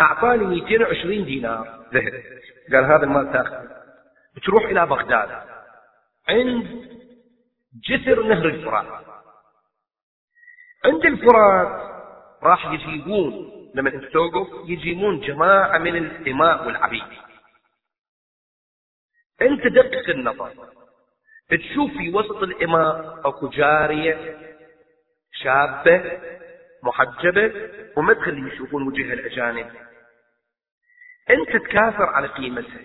أعطاني 0.00 0.44
220 0.44 1.24
دينار. 1.24 1.86
ذهب. 1.94 2.22
قال 2.72 2.84
هذا 2.84 3.04
المال 3.04 3.32
تاخذ. 3.32 3.66
تروح 4.44 4.64
إلى 4.64 4.86
بغداد. 4.86 5.42
عند 6.28 6.88
جسر 7.88 8.22
نهر 8.22 8.46
الفرات. 8.46 9.04
عند 10.84 11.06
الفرات 11.06 11.96
راح 12.42 12.66
يجيبون 12.66 13.52
لما 13.74 13.94
أنت 13.94 14.04
توقف 14.04 14.68
يجيبون 14.68 15.20
جماعة 15.20 15.78
من 15.78 15.96
الإماء 15.96 16.66
والعبيد. 16.66 17.02
أنت 19.42 19.66
دقق 19.66 20.08
النظر. 20.08 20.52
تشوف 21.50 21.90
في 21.90 22.14
وسط 22.14 22.42
الإماء 22.42 23.20
أكو 23.28 23.48
جارية 23.48 24.38
شابة 25.32 26.20
محجبة 26.86 27.52
وما 27.96 28.14
تخلي 28.14 28.52
يشوفون 28.52 28.88
وجه 28.88 29.12
الأجانب. 29.12 29.70
أنت 31.30 31.56
تكاثر 31.56 32.06
على 32.06 32.26
قيمتها. 32.26 32.80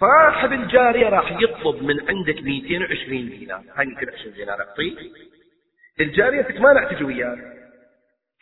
صاحب 0.00 0.52
الجارية 0.52 1.08
راح 1.08 1.32
يطلب 1.40 1.82
من 1.82 2.08
عندك 2.08 2.42
220 2.42 3.28
دينار. 3.28 3.62
هاي 3.74 3.86
220 3.86 4.34
دينار 4.34 4.60
اعطيه 4.60 4.96
الجارية 6.00 6.60
ما 6.60 6.72
نعتج 6.72 7.02
وياك. 7.02 7.38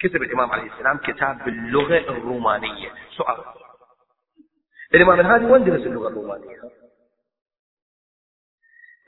كتب 0.00 0.22
الإمام 0.22 0.50
عليه 0.50 0.72
السلام 0.72 0.98
كتاب 0.98 1.44
باللغة 1.44 1.98
الرومانية. 1.98 2.90
سؤال. 3.16 3.44
الإمام 4.94 5.20
الهادي 5.20 5.44
وين 5.44 5.64
درس 5.64 5.86
اللغة 5.86 6.08
الرومانية؟ 6.08 6.79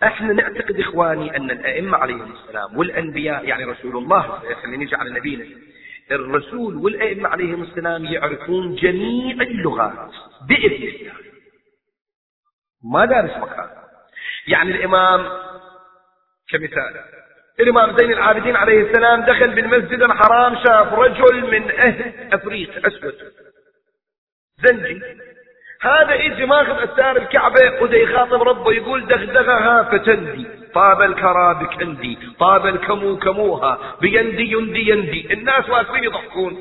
إحنا 0.03 0.33
نعتقد 0.33 0.81
إخواني 0.81 1.37
أن 1.37 1.51
الأئمة 1.51 1.97
عليهم 1.99 2.33
السلام 2.33 2.77
والأنبياء 2.77 3.45
يعني 3.45 3.65
رسول 3.65 3.97
الله 3.97 4.23
خلينا 4.63 4.85
نجي 4.85 4.97
على 4.97 5.11
نبينا 5.11 5.45
الرسول 6.11 6.77
والأئمة 6.77 7.29
عليهم 7.29 7.63
السلام 7.63 8.05
يعرفون 8.05 8.75
جميع 8.75 9.43
اللغات 9.43 10.13
بإذن 10.49 10.89
الله. 10.89 11.13
ما 12.93 13.05
دارس 13.05 13.37
مكان. 13.37 13.71
يعني 14.47 14.71
الإمام 14.71 15.29
كمثال 16.49 17.05
الإمام 17.61 17.97
زين 17.97 18.13
العابدين 18.13 18.57
عليه 18.57 18.83
السلام 18.91 19.21
دخل 19.21 19.55
بالمسجد 19.55 20.03
الحرام 20.03 20.55
شاف 20.65 20.93
رجل 20.93 21.51
من 21.51 21.71
أهل 21.71 22.35
أفريقيا 22.35 22.87
أسود 22.89 23.15
زنجي. 24.65 25.03
هذا 25.83 26.15
يجي 26.15 26.47
ماخذ 26.47 26.91
أستار 26.91 27.17
الكعبة 27.17 27.83
وده 27.83 27.97
يخاطب 27.97 28.43
ربه 28.43 28.73
يقول 28.73 29.07
دغدغها 29.07 29.83
فتندي. 29.83 30.47
طاب 30.75 31.03
الكرابك 31.03 31.83
عندي 31.83 32.19
طاب 32.39 32.67
الكمو 32.67 33.17
كموها. 33.17 33.79
بيندي 34.01 34.53
يندي 34.53 34.91
يندي. 34.91 35.33
الناس 35.33 35.69
واقفين 35.71 36.05
يضحكون. 36.05 36.57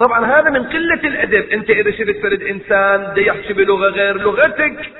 طبعا 0.00 0.26
هذا 0.26 0.50
من 0.50 0.64
قلة 0.64 1.08
الأدب. 1.08 1.48
أنت 1.52 1.70
إذا 1.70 1.90
شفت 1.90 2.22
فرد 2.22 2.42
إنسان 2.42 3.14
ده 3.14 3.22
يحكي 3.22 3.52
بلغة 3.52 3.88
غير 3.88 4.16
لغتك 4.16 4.92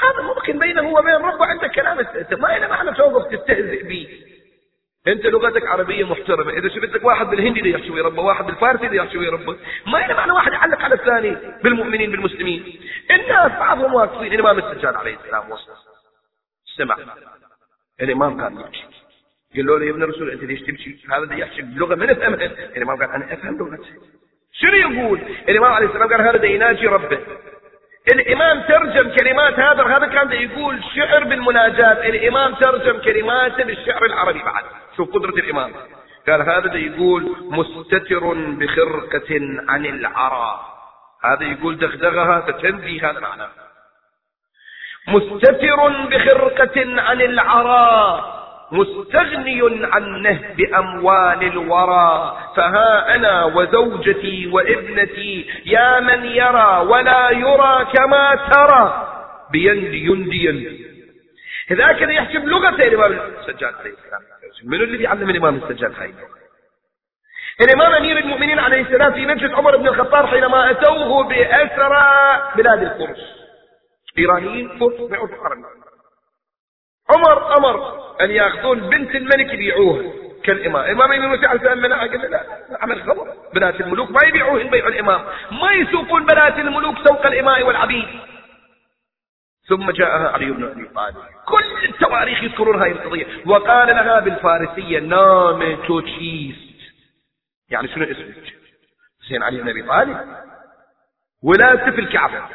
هذا 0.00 0.22
ممكن 0.34 0.58
بينه 0.58 0.88
وبين 0.88 1.14
ربه 1.14 1.46
عندك 1.46 1.70
كلام 1.70 1.96
ما 2.38 2.58
له 2.58 2.68
معنى 2.68 2.92
توقف 2.96 3.32
تستهزئ 3.32 3.88
به 3.88 4.08
انت 5.08 5.26
لغتك 5.26 5.66
عربية 5.66 6.04
محترمة. 6.04 6.52
إذا 6.52 6.68
شفت 6.68 6.94
لك 6.94 7.04
واحد 7.04 7.26
بالهندي 7.26 7.70
يحكي 7.70 7.90
ويا 7.90 8.02
ربه 8.02 8.22
واحد 8.22 8.46
بالفارسي 8.46 8.96
يحكي 8.96 9.18
ويا 9.18 9.30
ربه 9.30 9.56
ما 9.86 9.98
له 9.98 10.14
معنى 10.14 10.32
واحد 10.32 10.52
يعلق 10.52 10.80
على 10.80 10.94
الثاني 10.94 11.36
بالمؤمنين 11.64 12.10
بالمسلمين. 12.10 12.80
الناس 13.10 13.52
بعضهم 13.52 13.94
واقفين. 13.94 14.32
الإمام 14.32 14.58
السجاد 14.58 14.94
عليه 14.94 15.16
السلام 15.16 15.50
وصل. 15.50 15.72
سمع. 16.76 16.96
الإمام 18.00 18.40
قال 18.40 18.52
يبكي 18.52 18.84
قال 19.56 19.66
له 19.66 19.84
يا 19.84 19.90
ابن 19.90 20.02
الرسول 20.02 20.30
أنت 20.30 20.44
ليش 20.44 20.60
تبكي 20.60 20.98
هذا 21.10 21.22
اللي 21.22 21.40
يحكي 21.40 21.62
بلغة 21.62 21.94
من 21.94 22.10
افهمها 22.10 22.46
الإمام 22.76 22.96
قال 22.98 23.10
أنا 23.10 23.34
أفهم 23.34 23.58
لغته 23.58 23.90
شنو 24.52 24.74
يقول؟ 24.74 25.20
الإمام 25.48 25.72
عليه 25.72 25.86
السلام 25.86 26.08
قال 26.08 26.20
هذا 26.20 26.46
يناجي 26.46 26.86
ربه. 26.86 27.18
الإمام 28.12 28.62
ترجم 28.62 29.16
كلمات 29.16 29.58
هذا 29.58 29.82
هذا 29.82 30.06
كان 30.06 30.32
يقول 30.32 30.84
شعر 30.96 31.24
بالمناجاة. 31.24 32.08
الإمام 32.08 32.54
ترجم 32.54 32.98
كلماته 32.98 33.64
بالشعر 33.64 34.04
العربي 34.04 34.42
بعد. 34.42 34.64
شوف 35.00 35.14
قدرة 35.14 35.30
الإمام. 35.30 35.72
قال 36.28 36.40
هذا 36.42 36.76
يقول 36.76 37.36
مستتر 37.50 38.34
بخرقة 38.34 39.40
عن 39.68 39.86
العرى. 39.86 40.60
هذا 41.24 41.44
يقول 41.44 41.78
دغدغها 41.78 42.40
فتنفي 42.40 43.00
هذا 43.00 43.20
معناه 43.20 43.48
مستتر 45.08 45.88
بخرقة 46.10 47.00
عن 47.00 47.20
العرى. 47.20 48.24
مستغني 48.72 49.86
عنه 49.86 50.40
بأموال 50.56 51.42
الورى. 51.42 52.36
فها 52.56 53.14
أنا 53.14 53.44
وزوجتي 53.44 54.50
وابنتي 54.52 55.50
يا 55.64 56.00
من 56.00 56.24
يرى 56.24 56.86
ولا 56.88 57.30
يرى 57.30 57.86
كما 57.94 58.34
ترى. 58.52 59.06
بيندي 59.52 60.06
يندي. 60.06 60.79
هذاك 61.70 62.02
اللي 62.02 62.14
يحكي 62.14 62.38
بلغته 62.38 62.88
الإمام 62.88 63.12
السجاد 63.12 63.74
عليه 63.74 63.90
السلام 63.90 64.22
من 64.64 64.82
اللي 64.82 64.98
بيعلم 64.98 65.30
الإمام 65.30 65.56
السجاد 65.56 65.94
هاي 65.98 66.14
الإمام 67.60 67.92
أمير 67.92 68.18
المؤمنين 68.18 68.58
عليه 68.58 68.82
السلام 68.82 69.12
في 69.12 69.26
مجلس 69.26 69.52
عمر 69.54 69.76
بن 69.76 69.88
الخطاب 69.88 70.26
حينما 70.26 70.70
أتوه 70.70 71.24
بأسرى 71.28 72.06
بلاد 72.56 72.82
الفرس 72.82 73.20
إيرانيين 74.18 74.78
فرس 74.78 75.00
بيعوا 75.10 75.28
عمر 77.10 77.56
أمر 77.58 78.00
أن 78.20 78.30
يأخذون 78.30 78.80
بنت 78.80 79.14
الملك 79.14 79.54
يبيعوها. 79.54 80.02
كالإمام. 80.44 80.84
الإمام 80.84 81.12
ابن 81.12 81.26
موسى 81.26 81.46
عليه 81.46 81.60
السلام 81.60 81.78
منع 81.78 81.98
قال 82.06 82.30
لا 82.30 82.44
عمل 82.80 83.02
غلط 83.02 83.28
بنات 83.54 83.80
الملوك 83.80 84.10
ما 84.10 84.28
يبيعوهن 84.28 84.70
بيع 84.70 84.86
الإمام. 84.88 85.20
ما 85.62 85.72
يسوقون 85.72 86.26
بنات 86.26 86.58
الملوك 86.58 86.96
سوق 87.08 87.26
الإماء 87.26 87.62
والعبيد. 87.62 88.08
ثم 89.70 89.90
جاءها 89.90 90.28
علي 90.28 90.50
بن 90.50 90.64
أبي 90.64 90.84
طالب. 90.84 91.16
كل 91.46 91.84
التواريخ 91.84 92.42
يذكرون 92.42 92.82
هذه 92.82 92.92
القضية. 92.92 93.26
وقال 93.46 93.88
لها 93.88 94.20
بالفارسية 94.20 94.98
نام 94.98 95.86
توتشيست. 95.86 96.80
يعني 97.70 97.88
شنو 97.88 98.04
اسمك؟ 98.04 98.54
حسين 99.24 99.42
علي 99.42 99.62
بن 99.62 99.68
أبي 99.68 99.82
طالب. 99.82 100.16
ولا 101.42 101.90
في 101.90 102.00
الكعبة. 102.00 102.48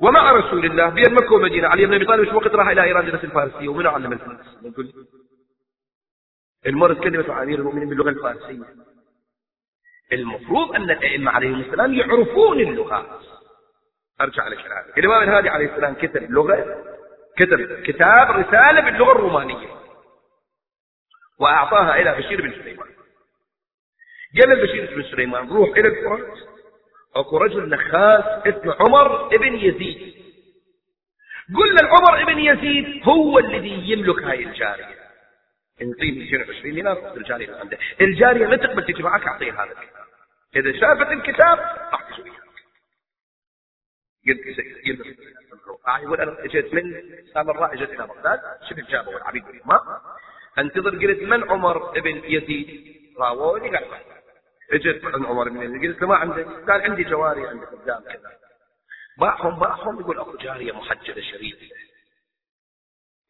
ومع 0.00 0.32
رسول 0.32 0.64
الله 0.64 0.88
بين 0.88 1.14
مكة 1.14 1.34
ومدينة 1.34 1.68
علي 1.68 1.86
بن 1.86 1.94
أبي 1.94 2.04
طالب 2.04 2.30
شو 2.30 2.36
وقت 2.36 2.54
راح 2.54 2.68
إلى 2.68 2.82
إيران 2.82 3.06
درس 3.10 3.24
الفارسية؟ 3.24 3.68
ومن 3.68 3.86
علم 3.86 4.12
الفارسية 4.12 4.68
نقول 4.68 4.92
المرة 6.66 6.94
تكلمت 6.94 7.28
مع 7.28 7.42
أمير 7.42 7.58
المؤمنين 7.58 7.88
باللغة 7.88 8.08
الفارسية. 8.10 8.64
المفروض 10.12 10.74
أن 10.74 10.90
الأئمة 10.90 11.30
عليهم 11.30 11.60
السلام 11.60 11.94
يعرفون 11.94 12.60
اللغات. 12.60 13.29
أرجع 14.20 14.48
لكلامك 14.48 14.98
الإمام 14.98 15.22
الهادي 15.22 15.48
عليه 15.48 15.72
السلام 15.72 15.94
كتب 15.94 16.30
لغة 16.30 16.84
كتب 17.36 17.82
كتاب 17.82 18.30
رسالة 18.30 18.80
باللغة 18.80 19.12
الرومانية. 19.12 19.68
وأعطاها 21.38 21.96
إلى 21.96 22.14
بشير 22.14 22.42
بن 22.42 22.52
سليمان. 22.52 22.88
قال 24.40 24.52
البشير 24.52 24.96
بن 24.96 25.02
سليمان 25.02 25.48
روح 25.48 25.68
إلى 25.68 25.88
الفرات 25.88 26.38
أكو 27.16 27.36
رجل 27.36 27.68
نخاس 27.68 28.24
اسمه 28.46 28.76
عمر 28.80 29.34
ابن 29.34 29.54
يزيد. 29.54 30.14
قلنا 31.56 31.80
العمر 31.80 32.22
ابن 32.22 32.38
يزيد 32.38 33.08
هو 33.08 33.38
الذي 33.38 33.90
يملك 33.90 34.22
هاي 34.22 34.42
الجارية. 34.44 35.00
انطيه 35.82 36.12
220 36.12 36.74
دينار 36.74 37.16
الجارية 37.16 37.56
عنده. 37.56 37.78
الجارية 38.00 38.46
ما 38.46 38.56
تقبل 38.56 38.84
تجي 38.84 39.02
معك 39.02 39.26
أعطيها 39.26 39.54
هذا 39.54 39.72
الكتاب 39.72 40.00
إذا 40.56 40.80
شافت 40.80 41.12
الكتاب 41.12 41.58
تجي 44.36 44.92
قلت 44.92 45.18
يقول 46.02 46.20
أنا 46.20 46.44
إجيت 46.44 46.74
من 46.74 47.02
سامراء 47.34 47.74
اجيت 47.74 47.90
إلى 47.90 48.06
بغداد 48.06 48.40
شفت 48.70 48.90
جابوا 48.90 49.16
العبيد 49.16 49.44
والامام 49.44 49.80
أنتظر 50.58 50.90
قلت 50.90 51.22
من 51.22 51.50
عمر 51.50 51.98
ابن 51.98 52.22
يزيد؟ 52.24 52.96
راووني 53.18 53.76
قال 53.76 53.84
اجت 54.72 55.04
عند 55.04 55.26
عمر 55.26 55.48
بن 55.48 55.62
يزيد. 55.62 55.92
قلت 55.92 56.02
له 56.02 56.08
ما 56.08 56.16
عندك؟ 56.16 56.46
قال 56.70 56.82
عندي 56.82 57.04
جواري 57.04 57.46
عندي 57.48 57.66
خدام 57.66 58.02
كذا. 58.02 58.30
باعهم 59.18 59.58
باعهم 59.58 60.00
يقول 60.00 60.18
اكو 60.18 60.36
جارية 60.36 60.72
محجبه 60.72 61.20
شريفة. 61.20 61.66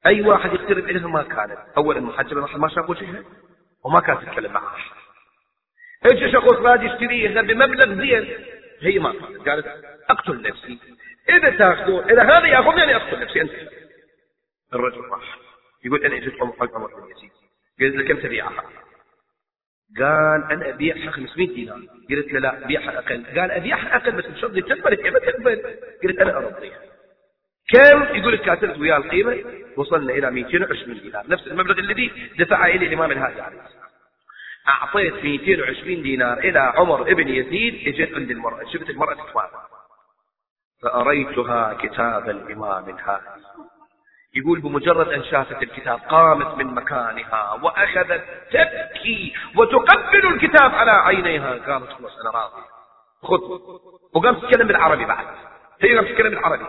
أي 0.06 0.22
واحد 0.22 0.52
يقترب 0.52 0.84
إليها 0.84 1.08
ما 1.08 1.22
كانت. 1.22 1.58
اولا 1.76 2.00
محجبه 2.00 2.56
ما 2.56 2.68
شافوا 2.68 2.90
وجهها 2.90 3.24
وما 3.84 4.00
كانت 4.00 4.20
تتكلم 4.20 4.52
معه. 4.52 4.76
اجى 6.04 6.32
شخص 6.32 6.52
راد 6.52 6.82
يشتريها 6.82 7.42
بمبلغ 7.42 7.94
زين. 7.94 8.44
هي 8.80 8.98
ما 8.98 9.12
كانت. 9.12 9.48
قالت 9.48 9.66
أقتل 10.10 10.42
نفسي. 10.42 10.78
إذا 11.36 11.50
تاخذون 11.50 12.10
إذا 12.10 12.22
هذا 12.22 12.46
ياخذني 12.46 12.84
أنا 12.84 12.96
اقتل 12.96 13.20
نفسي 13.20 13.40
أنت. 13.40 13.52
الرجل 14.74 15.00
راح. 15.00 15.38
يقول 15.84 16.04
أنا 16.04 16.16
اجيت 16.16 16.42
عمر 16.42 16.66
بن 16.76 17.10
يزيد 17.10 17.30
قلت 17.80 17.94
له 17.94 18.14
كم 18.14 18.20
تبيعها 18.20 18.64
قال 19.98 20.44
أنا 20.52 20.68
ابيعها 20.68 21.10
500 21.10 21.48
دينار. 21.48 21.80
قلت 22.10 22.32
له 22.32 22.40
لا 22.40 22.66
بيعها 22.66 22.98
أقل. 22.98 23.26
قال 23.26 23.50
أبيعها 23.50 23.96
أقل 23.96 24.12
بس 24.12 24.26
بشرط 24.26 24.52
تقبل 24.52 24.94
كيف 24.94 25.16
تقبل. 25.16 25.76
قلت 26.02 26.18
أنا 26.18 26.36
ارضيها 26.36 26.78
كم؟ 27.68 28.16
يقول 28.16 28.36
كاتبت 28.36 28.78
وياه 28.78 28.96
القيمة. 28.96 29.44
وصلنا 29.76 30.12
إلى 30.12 30.30
220 30.30 31.00
دينار. 31.00 31.24
نفس 31.28 31.46
المبلغ 31.46 31.78
الذي 31.78 32.12
دفعه 32.38 32.66
إلي 32.66 32.86
الإمام 32.86 33.12
الهادي 33.12 33.40
عليه 33.40 33.60
السلام. 33.60 33.90
أعطيت 34.68 35.14
220 35.14 36.02
دينار 36.02 36.38
إلى 36.38 36.58
عمر 36.58 37.02
ابن 37.02 37.28
يزيد 37.28 37.88
إجت 37.88 38.14
عند 38.14 38.30
المرأة. 38.30 38.64
شفت 38.72 38.90
المرأة 38.90 39.14
تتواضع 39.14 39.79
فأريتها 40.82 41.74
كتاب 41.74 42.30
الإمام 42.30 42.88
الهادي. 42.88 43.44
يقول 44.34 44.60
بمجرد 44.60 45.08
أن 45.08 45.24
شافت 45.24 45.62
الكتاب 45.62 45.98
قامت 45.98 46.58
من 46.58 46.66
مكانها 46.66 47.52
وأخذت 47.52 48.24
تبكي 48.50 49.34
وتقبل 49.56 50.26
الكتاب 50.26 50.74
على 50.74 50.90
عينيها. 50.90 51.50
قالت 51.50 51.92
خلاص 51.92 52.18
أنا 52.18 52.30
راضي. 52.30 52.62
خذ. 53.22 53.40
وقامت 54.14 54.44
تتكلم 54.44 54.66
بالعربي 54.66 55.04
بعد. 55.04 55.26
هي 55.80 55.96
قامت 55.96 56.08
تتكلم 56.08 56.30
بالعربي. 56.30 56.64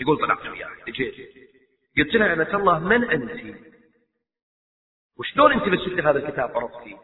يقول 0.00 0.18
طلعت 0.18 0.46
وياها 0.46 0.70
اجيت 0.88 1.14
قلت 1.98 2.14
لها 2.14 2.32
أنا 2.32 2.56
الله 2.56 2.78
من 2.78 3.10
أنت؟ 3.10 3.56
وشلون 5.18 5.52
أنت 5.52 5.68
بس 5.68 6.06
هذا 6.06 6.18
الكتاب؟ 6.18 6.58
عرفتي. 6.58 6.96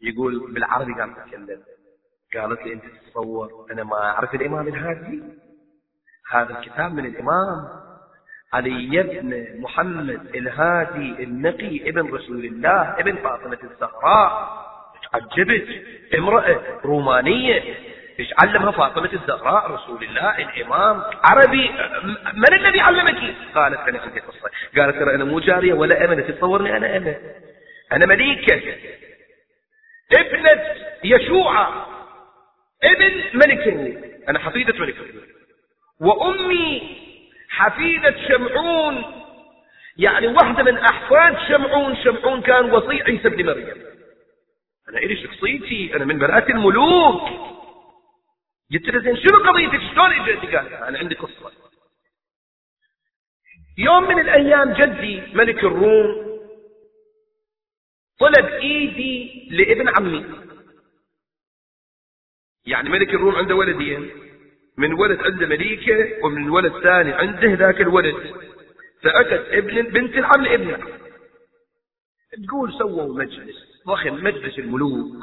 يقول 0.00 0.52
بالعربي 0.52 0.94
قامت 0.94 1.18
تتكلم. 1.18 1.62
قالت 2.36 2.66
لي 2.66 2.72
أنت 2.72 2.84
تتصور 2.84 3.66
أنا 3.72 3.84
ما 3.84 3.96
أعرف 3.96 4.34
الإمام 4.34 4.68
الهادي. 4.68 5.22
هذا 6.30 6.58
الكتاب 6.58 6.94
من 6.94 7.06
الإمام 7.06 7.68
علي 8.52 9.02
بن 9.02 9.60
محمد 9.60 10.36
الهادي 10.36 11.24
النقي 11.24 11.88
ابن 11.88 12.14
رسول 12.14 12.44
الله 12.44 13.00
ابن 13.00 13.16
فاطمة 13.16 13.58
الزهراء. 13.64 14.64
تعجبت 15.12 15.68
امرأة 16.14 16.60
رومانية. 16.84 17.74
إيش 18.20 18.30
علمها 18.42 18.70
فاطمة 18.70 19.12
الزهراء؟ 19.12 19.70
رسول 19.70 20.04
الله 20.04 20.38
الإمام 20.38 21.02
عربي. 21.24 21.70
من 22.34 22.54
الذي 22.54 22.80
علمك؟ 22.80 23.34
قالت 23.54 23.78
أنا 23.88 24.00
عندي 24.00 24.20
قصة 24.20 24.50
قالت 24.76 24.96
ترى 24.96 25.14
أنا 25.14 25.24
مو 25.24 25.40
جارية 25.40 25.72
ولا 25.72 26.04
أمنة 26.04 26.22
تتصورني 26.22 26.76
أنا 26.76 26.96
أمة 26.96 27.16
أنا 27.92 28.06
مليكة. 28.06 28.62
ابنة 30.12 30.62
يشوع 31.04 31.68
ابن 32.84 33.22
ملك 33.34 33.68
أنا 34.28 34.38
حفيدة 34.38 34.78
ملك 34.78 34.96
وأمي 36.00 36.96
حفيدة 37.48 38.28
شمعون. 38.28 39.04
يعني 39.96 40.26
واحدة 40.26 40.62
من 40.62 40.78
أحفاد 40.78 41.38
شمعون. 41.48 41.96
شمعون 41.96 42.42
كان 42.42 42.70
وصي 42.70 43.02
عيسى 43.02 43.28
بن 43.28 43.46
مريم. 43.46 43.84
أنا 44.88 44.98
إلي 44.98 45.16
شخصيتي 45.16 45.96
أنا 45.96 46.04
من 46.04 46.18
بنات 46.18 46.50
الملوك. 46.50 47.22
قلت 48.72 48.88
له 48.88 49.00
زين 49.00 49.16
شنو 49.16 49.38
قضيتك؟ 49.38 49.80
شلون 49.92 50.12
إجيتي؟ 50.12 50.56
قال 50.56 50.74
أنا 50.74 50.98
عندي 50.98 51.14
قصة. 51.14 51.52
يوم 53.78 54.08
من 54.08 54.18
الأيام 54.18 54.72
جدي 54.72 55.22
ملك 55.34 55.64
الروم 55.64 56.38
طلب 58.20 58.46
إيدي 58.46 59.48
لابن 59.50 59.88
عمي. 59.88 60.24
يعني 62.66 62.88
ملك 62.90 63.14
الروم 63.14 63.34
عنده 63.34 63.54
ولدين 63.54 64.10
من 64.76 64.92
ولد 64.92 65.20
عنده 65.20 65.46
مليكة 65.46 66.24
ومن 66.24 66.50
ولد 66.50 66.72
ثاني 66.82 67.12
عنده 67.12 67.54
ذاك 67.54 67.80
الولد. 67.80 68.14
فأتت 69.02 69.48
ابن 69.48 69.82
بنت 69.82 70.14
العم 70.18 70.42
لابنه 70.42 70.78
تقول 72.46 72.72
سووا 72.78 73.18
مجلس. 73.18 73.56
ضخم 73.86 74.24
مجلس 74.24 74.58
الملوك. 74.58 75.16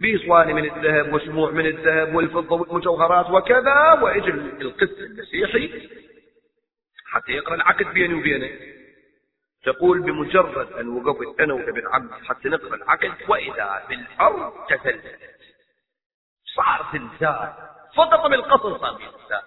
بصواني 0.00 0.52
من 0.54 0.64
الذهب 0.64 1.12
وشموع 1.12 1.50
من 1.50 1.66
الذهب 1.66 2.14
والفضة 2.14 2.56
والمجوهرات 2.56 3.30
وكذا 3.30 3.92
وإجل 4.02 4.52
القس 4.60 4.98
المسيحي 5.00 5.88
حتى 7.06 7.32
يقرأ 7.32 7.54
العقد 7.54 7.94
بيني 7.94 8.14
وبينه. 8.14 8.50
تقول 9.64 10.00
بمجرد 10.00 10.72
أن 10.72 10.88
وقفت 10.88 11.40
أنا 11.40 11.54
وابن 11.54 11.82
عمي 11.86 12.10
حتى 12.24 12.48
نقرأ 12.48 12.74
العقد 12.74 13.12
وإذا 13.28 13.86
بالأرض 13.88 14.52
تزلزلت 14.68 15.39
صار 16.54 16.86
زلزال 16.92 17.52
فقط 17.96 18.30
بالقصر 18.30 18.78
صار 18.78 18.98
زلزال 18.98 19.42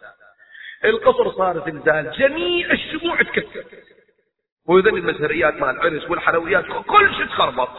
القصر 0.85 1.37
صار 1.37 1.71
زلزال 1.71 2.11
جميع 2.11 2.71
الشموع 2.71 3.21
تكسر 3.21 3.65
وذن 4.65 4.97
المزهريات 4.97 5.53
مال 5.53 5.69
العرس 5.69 6.09
والحلويات 6.09 6.65
كل 6.65 7.15
شيء 7.15 7.25
تخربط. 7.25 7.69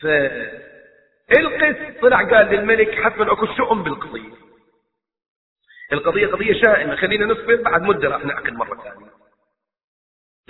فالقس 0.00 2.00
طلع 2.00 2.16
قال 2.16 2.46
للملك 2.46 3.04
حتما 3.04 3.32
اكو 3.32 3.46
شؤم 3.56 3.82
بالقضية. 3.82 4.34
القضية 5.92 6.26
قضية 6.26 6.62
شائنة 6.62 6.96
خلينا 6.96 7.26
نصبر. 7.26 7.62
بعد 7.62 7.82
مدة 7.82 8.08
راح 8.08 8.24
نعقد 8.24 8.52
مرة 8.52 8.82
ثانية. 8.82 9.10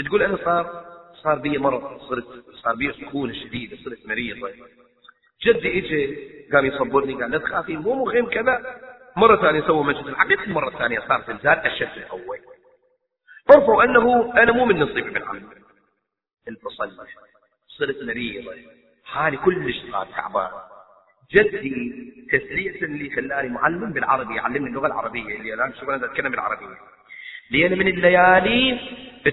تقول 0.08 0.22
أنا 0.22 0.36
صار 0.44 0.84
صار 1.22 1.38
بي 1.38 1.58
مرض 1.58 2.00
صرت 2.00 2.44
صار 2.62 2.74
بي 2.74 2.92
سخونة 2.92 3.32
شديدة 3.32 3.76
صرت 3.84 4.06
مريضة 4.06 4.50
جدي 5.44 5.78
اجى 5.78 6.18
قام 6.52 6.66
يصبرني 6.66 7.14
قال 7.14 7.30
لا 7.30 7.38
تخافي 7.38 7.76
مو 7.76 8.04
مخيم 8.04 8.26
كذا. 8.26 8.80
مرة 9.16 9.36
ثانية 9.36 9.60
سووا 9.60 9.84
مجلس 9.84 10.06
العقد 10.06 10.32
المرة 10.32 10.68
الثانية 10.68 11.00
صار 11.08 11.24
زلزال 11.28 11.58
أشد 11.58 11.88
من 11.96 12.02
الأول. 12.02 12.38
عرفوا 13.50 13.84
أنه 13.84 14.32
أنا 14.42 14.52
مو 14.52 14.64
من 14.64 14.78
نصيب 14.78 15.06
ابن 15.06 15.22
عمي 15.22 15.42
انفصل 16.48 17.06
صرت 17.78 18.02
مريضة. 18.02 18.52
حالي 19.04 19.36
كلش 19.36 19.76
صار 19.92 20.06
تعبان. 20.06 20.50
جدي 21.32 22.12
تسلية 22.32 22.86
لي 22.86 23.10
خلاني 23.16 23.48
معلم 23.48 23.92
بالعربي 23.92 24.34
يعلمني 24.36 24.70
اللغة 24.70 24.86
العربية 24.86 25.36
اللي 25.36 25.54
الآن 25.54 25.74
شوف 25.74 25.90
أنا 25.90 26.06
أتكلم 26.06 26.30
بالعربية. 26.30 26.76
لأن 27.50 27.78
من 27.78 27.88
الليالي 27.88 28.80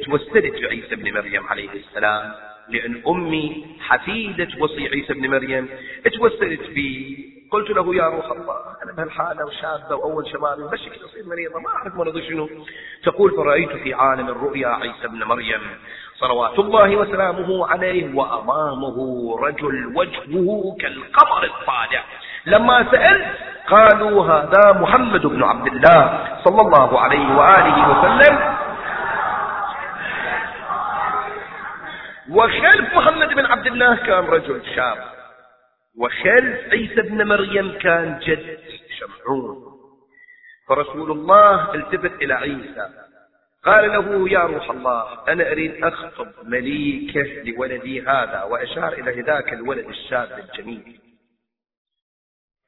توسلت 0.05 0.61
بعيسى 0.61 0.95
بن 0.95 1.13
مريم 1.13 1.47
عليه 1.47 1.69
السلام. 1.69 2.33
لأن 2.71 3.01
أمي 3.07 3.65
حفيدة 3.79 4.47
وصي 4.59 4.87
عيسى 4.87 5.13
بن 5.13 5.29
مريم 5.29 5.69
توسلت 6.17 6.69
بي. 6.69 7.27
قلت 7.51 7.69
له 7.69 7.95
يا 7.95 8.03
روح 8.03 8.31
الله 8.31 8.55
أنا 8.83 8.91
بهالحالة 8.97 9.45
وشابة 9.45 9.95
وأول 9.95 10.27
شبابي 10.27 10.63
بشكل 10.63 11.05
أصير 11.05 11.23
مريضة 11.25 11.59
ما 11.59 11.69
أعرف 11.69 11.95
مرضي 11.95 12.21
شنو. 12.29 12.49
تقول 13.03 13.31
فرأيت 13.31 13.71
في 13.71 13.93
عالم 13.93 14.29
الرؤيا 14.29 14.67
عيسى 14.67 15.07
بن 15.07 15.23
مريم 15.23 15.61
صلوات 16.15 16.59
الله 16.59 16.95
وسلامه 16.95 17.67
عليه 17.67 18.15
وأمامه 18.15 18.97
رجل 19.39 19.93
وجهه 19.95 20.75
كالقمر 20.81 21.43
الطالع. 21.43 22.03
لما 22.45 22.91
سألت 22.91 23.27
قالوا 23.67 24.25
هذا 24.25 24.79
محمد 24.81 25.25
بن 25.25 25.43
عبد 25.43 25.67
الله 25.67 26.27
صلى 26.43 26.61
الله 26.61 26.99
عليه 26.99 27.37
وآله 27.37 27.77
وسلم. 27.91 28.60
وخلف 32.31 32.93
محمد 32.93 33.27
بن 33.27 33.45
عبد 33.45 33.67
الله 33.67 33.95
كان 33.95 34.25
رجل 34.25 34.61
شاب. 34.75 34.97
وخلف 35.97 36.71
عيسى 36.71 37.01
بن 37.01 37.27
مريم 37.27 37.77
كان 37.79 38.19
جد 38.19 38.59
شمعون. 38.99 39.71
فرسول 40.67 41.11
الله 41.11 41.75
التفت 41.75 42.21
إلى 42.21 42.33
عيسى. 42.33 42.89
قال 43.63 43.89
له 43.89 44.29
يا 44.29 44.39
روح 44.39 44.69
الله 44.69 45.27
أنا 45.27 45.51
أريد 45.51 45.83
أخطب 45.83 46.27
مليكة 46.43 47.43
لولدي 47.43 48.01
هذا 48.01 48.43
وأشار 48.43 48.93
إلى 48.93 49.21
ذاك 49.21 49.53
الولد 49.53 49.87
الشاب 49.87 50.39
الجميل. 50.39 50.99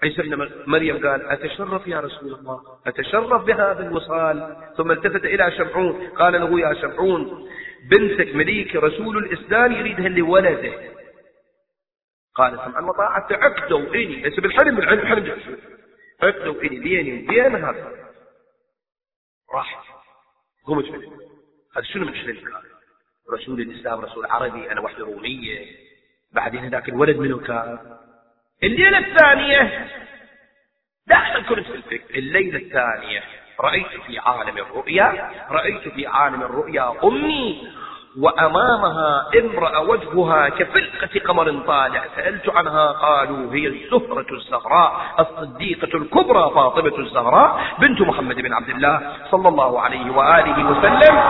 عيسى 0.03 0.21
بن 0.21 0.49
مريم 0.67 1.07
قال 1.07 1.29
أتشرف 1.29 1.87
يا 1.87 1.99
رسول 1.99 2.33
الله؟ 2.33 2.61
أتشرف 2.87 3.43
بهذا 3.43 3.79
الوصال؟ 3.87 4.55
ثم 4.77 4.91
التفت 4.91 5.25
إلى 5.25 5.51
شمعون. 5.51 6.07
قال 6.07 6.33
له 6.33 6.59
يا 6.59 6.73
شمعون 6.73 7.49
بنتك 7.89 8.35
مليكة 8.35 8.79
رسول 8.79 9.17
الإسلام 9.17 9.71
يريدها 9.71 10.09
لولده 10.09 10.93
قال 12.35 12.51
سمعا 12.65 12.81
وطاعة 12.81 13.27
عقدوا 13.31 13.79
إني 13.79 14.15
ليس 14.15 14.39
بالحلم 14.39 14.75
بالحلم 14.75 15.07
حلم 15.07 15.57
عقدوا 16.23 16.63
إني 16.63 16.79
بيني 16.79 17.23
وبين 17.23 17.55
هذا. 17.55 18.09
راح. 19.53 19.83
قمت 20.65 20.89
منه 20.89 21.17
هذا 21.75 21.83
شنو 21.83 22.05
من 22.05 22.15
شنو 22.15 22.33
كان 22.33 22.61
رسول 23.33 23.61
الإسلام 23.61 23.99
رسول 23.99 24.25
عربي 24.25 24.71
أنا 24.71 24.81
وحدة 24.81 25.05
رومية. 25.05 25.65
بعدين 26.31 26.69
ذاك 26.69 26.89
الولد 26.89 27.17
منه 27.17 27.39
كان؟ 27.39 27.97
الليلة 28.63 28.97
الثانية. 28.97 29.87
دائما 31.07 31.49
كنت 31.49 31.67
في 31.67 31.75
الفكر 31.75 32.15
الليلة 32.15 32.57
الثانية. 32.57 33.23
رأيت 33.61 33.87
في 34.07 34.19
عالم 34.19 34.57
الرؤيا 34.57 35.29
رأيت 35.51 35.87
في 35.87 36.07
عالم 36.07 36.41
الرؤيا 36.41 36.93
أمي 37.03 37.67
وأمامها 38.19 39.25
امرأة 39.39 39.81
وجهها 39.81 40.49
كفلقة 40.49 41.19
قمر 41.25 41.51
طالع 41.67 42.03
سألت 42.15 42.49
عنها 42.49 42.91
قالوا 42.91 43.53
هي 43.53 43.67
الزهرة 43.67 44.25
الزهراء 44.31 45.01
الصديقة 45.19 45.97
الكبرى 45.97 46.51
فاطمة 46.55 46.97
الزهراء 46.97 47.61
بنت 47.79 48.01
محمد 48.01 48.35
بن 48.35 48.53
عبد 48.53 48.69
الله 48.69 49.17
صلى 49.31 49.49
الله 49.49 49.81
عليه 49.81 50.11
وآله 50.11 50.71
وسلم. 50.71 51.23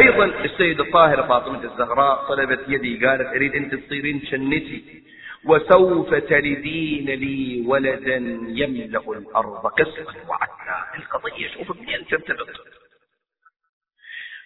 أيضا 0.00 0.24
السيدة 0.24 0.84
الطاهرة 0.84 1.22
فاطمة 1.22 1.64
الزهراء 1.64 2.24
طلبت 2.28 2.64
يدي 2.68 3.06
قالت 3.06 3.28
أريد 3.28 3.54
أنت 3.54 3.74
تصيرين 3.74 4.22
شنتي. 4.30 5.02
وسوف 5.44 6.14
تلدين 6.14 7.10
لي 7.10 7.64
ولدا 7.66 8.16
يملأ 8.48 9.12
الأرض 9.12 9.72
كسرا 9.78 10.14
وعدلا. 10.28 10.94
القضية 10.98 11.48
شوف 11.48 11.80
منين 11.80 12.06
ترتبط. 12.06 12.48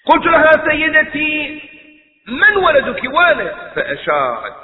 قلت 0.05 0.27
لها 0.27 0.53
سيدتي 0.69 1.61
من 2.29 2.57
ولدك؟ 2.57 3.05
وأنا. 3.05 3.75
فأشارت. 3.75 4.57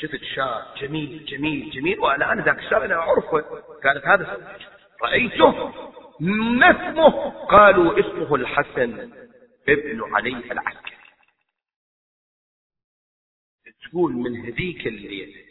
شفت 0.00 0.24
شاب 0.34 0.64
جميل 0.80 1.24
جميل 1.24 1.70
جميل. 1.70 1.98
وأنا 1.98 2.32
أنا 2.32 2.44
ذاك 2.44 2.58
الشاب 2.58 2.82
أنا 2.82 2.94
أعرفه. 2.94 3.40
قالت 3.84 4.06
هذا 4.06 4.58
رأيته. 5.02 5.74
ما 6.20 6.70
اسمه؟ 6.70 7.30
قالوا 7.30 8.00
اسمه 8.00 8.34
الحسن 8.34 9.12
ابن 9.68 10.14
علي 10.14 10.52
العسكري. 10.52 10.96
تقول 13.90 14.12
من 14.12 14.36
هذيك 14.36 14.86
الليلة. 14.86 15.43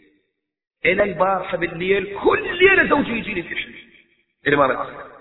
إلى 0.85 1.03
البارحة 1.03 1.57
بالليل 1.57 2.19
كل 2.23 2.57
ليلة 2.57 2.89
زوجي 2.89 3.11
يجيني 3.11 3.43
في 3.43 3.55
حلم 3.55 3.73
الإمام 4.47 4.71
العسكري 4.71 5.13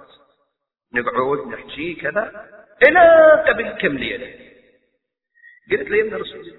نقعد 0.94 1.46
نحكي 1.46 1.94
كذا. 1.94 2.50
إلى 2.88 3.32
قبل 3.48 3.68
كم 3.68 3.98
ليلة. 3.98 4.34
قلت 5.70 5.88
له 5.88 5.96
يا 5.96 6.02
ابن 6.02 6.14
رسول 6.14 6.40
الله 6.40 6.52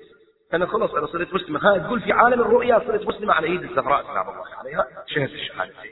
أنا 0.54 0.66
خلص 0.66 0.93
أنا 0.93 1.08
صرت 1.08 1.34
مسلمة 1.34 1.60
ها 1.60 1.78
تقول 1.78 2.01
في 2.01 2.12
عالم 2.12 2.41
الرؤيا 2.41 2.80
صرت 2.80 3.08
مسلمة 3.08 3.34
على 3.34 3.47
إيد 3.47 3.64
الزهراء 3.64 4.04
سلام 4.04 4.30
الله 4.30 4.56
عليها. 4.56 4.88
شهد 5.08 5.30
الشهادتين 5.30 5.91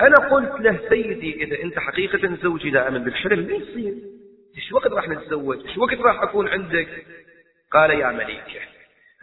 أنا 0.00 0.16
قلت 0.28 0.60
له 0.60 0.88
سيدي 0.88 1.44
إذا 1.44 1.62
أنت 1.62 1.78
حقيقة 1.78 2.36
زوجي 2.42 2.70
لا 2.70 2.88
أمن 2.88 3.04
بالحلم 3.04 3.46
ما 3.46 3.52
يصير؟ 3.52 3.94
إيش 4.56 4.72
وقت 4.72 4.86
راح 4.86 5.08
نتزوج؟ 5.08 5.66
إيش 5.66 5.78
وقت 5.78 5.98
راح 5.98 6.22
أكون 6.22 6.48
عندك؟ 6.48 7.06
قال 7.72 7.90
يا 7.90 8.06
مليكة. 8.12 8.60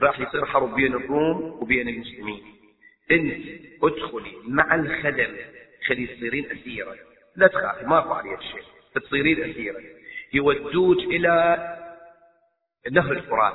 راح 0.02 0.20
يصير 0.20 0.46
حرب 0.46 0.76
بين 0.76 0.94
الروم 0.94 1.42
وبين 1.62 1.90
المسلمين. 1.90 2.44
أنت 3.12 3.46
ادخلي 3.84 4.34
مع 4.48 4.76
الخدم. 4.76 5.36
خلي 5.86 6.08
تصيرين 6.08 6.52
أسيرة 6.52 6.96
لا 7.36 7.48
تخافي 7.48 7.86
ماكو 7.86 8.14
عليك 8.14 8.42
شيء. 8.42 8.64
تصيرين 8.96 9.50
أسيرة 9.52 9.82
يودوك 10.34 10.98
إلى 10.98 11.58
نهر 12.92 13.12
الفرات. 13.12 13.54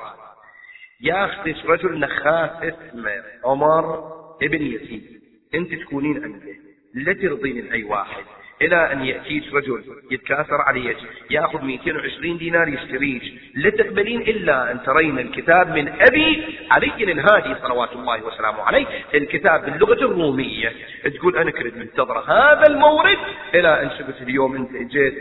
ياخذك 1.00 1.66
رجل 1.66 1.98
نخاس 1.98 2.50
اسمه 2.62 3.24
عمر 3.44 4.12
ابن 4.42 4.62
يزيد. 4.62 5.22
انت 5.54 5.74
تكونين 5.74 6.24
عنده. 6.24 6.54
لا 6.94 7.12
ترضين 7.12 7.72
اي 7.72 7.84
واحد. 7.84 8.24
إلى 8.62 8.92
أن 8.92 9.04
يأتيك 9.04 9.54
رجل 9.54 9.84
يتكاثر 10.10 10.60
عليك 10.66 10.96
يأخذ 11.30 11.62
220 11.64 12.38
دينار 12.38 12.68
يشتريك 12.68 13.22
لا 13.54 13.70
تقبلين 13.70 14.20
إلا 14.20 14.72
أن 14.72 14.82
ترين 14.82 15.18
الكتاب 15.18 15.68
من 15.76 15.88
أبي 15.88 16.42
علي 16.70 17.12
الهادي 17.12 17.54
صلوات 17.62 17.92
الله 17.92 18.22
وسلامه 18.26 18.62
عليه 18.62 18.86
الكتاب 19.14 19.64
باللغة 19.64 20.04
الرومية. 20.04 20.72
تقول 21.18 21.36
أنا 21.36 21.50
كنت 21.50 21.76
منتظرة 21.76 22.20
هذا 22.28 22.66
المورد 22.66 23.18
إلى 23.54 23.82
أن 23.82 23.90
شفت 23.98 24.22
اليوم 24.22 24.54
أنت 24.56 24.92
جيت 24.92 25.14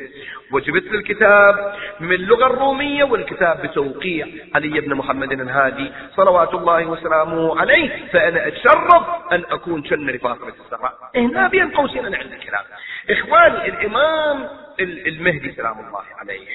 وجبت 0.51 0.85
الكتاب 0.93 1.73
من 1.99 2.11
اللغة 2.11 2.45
الرومية 2.45 3.03
والكتاب 3.03 3.61
بتوقيع 3.61 4.27
علي 4.55 4.79
بن 4.81 4.95
محمد 4.95 5.31
الهادي 5.31 5.91
صلوات 6.15 6.53
الله 6.53 6.85
وسلامه 6.85 7.59
عليه 7.59 7.89
فأنا 8.13 8.47
أتشرف 8.47 9.03
أن 9.31 9.43
أكون 9.51 9.85
شن 9.85 10.09
لفاطمة 10.09 10.53
الزهراء 10.65 10.93
هنا 11.15 11.47
بين 11.47 11.69
قوسين 11.71 12.05
أنا 12.05 12.17
عندي 12.17 12.35
كلام 12.35 12.63
إخواني 13.09 13.69
الإمام 13.69 14.49
المهدي 14.79 15.51
سلام 15.51 15.79
الله 15.79 16.03
عليه 16.19 16.47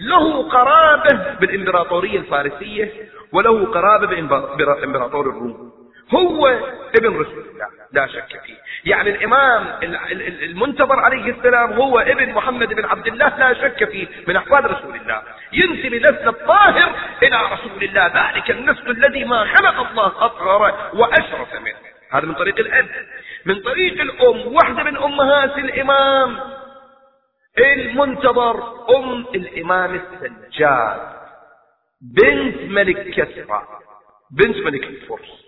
له 0.00 0.48
قرابة 0.48 1.34
بالإمبراطورية 1.40 2.18
الفارسية 2.18 2.92
وله 3.32 3.66
قرابة 3.66 4.06
بإمبراطور 4.56 5.30
الروم. 5.30 5.72
هو 6.14 6.46
ابن 6.96 7.20
رسول 7.20 7.44
الله 7.52 7.66
لا 7.92 8.06
شك 8.06 8.40
فيه. 8.46 8.56
يعني 8.84 9.10
الإمام 9.10 9.66
المنتظر 10.42 11.00
عليه 11.00 11.30
السلام 11.30 11.72
هو 11.72 11.98
ابن 11.98 12.32
محمد 12.32 12.68
بن 12.74 12.84
عبد 12.84 13.06
الله 13.06 13.38
لا 13.38 13.54
شك 13.54 13.90
فيه 13.90 14.06
من 14.28 14.36
أحفاد 14.36 14.66
رسول 14.66 14.96
الله. 14.96 15.22
ينسب 15.52 15.94
نسل 15.94 16.28
الطاهر 16.28 16.92
إلى 17.22 17.36
رسول 17.52 17.82
الله 17.84 18.06
ذلك 18.06 18.50
النسل 18.50 18.90
الذي 18.90 19.24
ما 19.24 19.44
خلق 19.44 19.90
الله 19.90 20.24
أطهر 20.24 20.90
وأشرف 20.94 21.54
منه. 21.54 21.76
هذا 22.12 22.26
من 22.26 22.34
طريق 22.34 22.58
الأب 22.58 22.88
طريق 23.80 24.00
الأم 24.00 24.54
واحدة 24.54 24.82
من 24.82 24.96
أمهات 24.96 25.58
الإمام. 25.58 26.40
المنتظر 27.58 28.56
أم 28.96 29.26
الإمام 29.34 29.94
السجاد. 29.94 31.00
بنت 32.00 32.56
ملك 32.70 33.10
كسرى. 33.10 33.62
بنت 34.30 34.56
ملك 34.56 34.84
الفرس. 34.84 35.39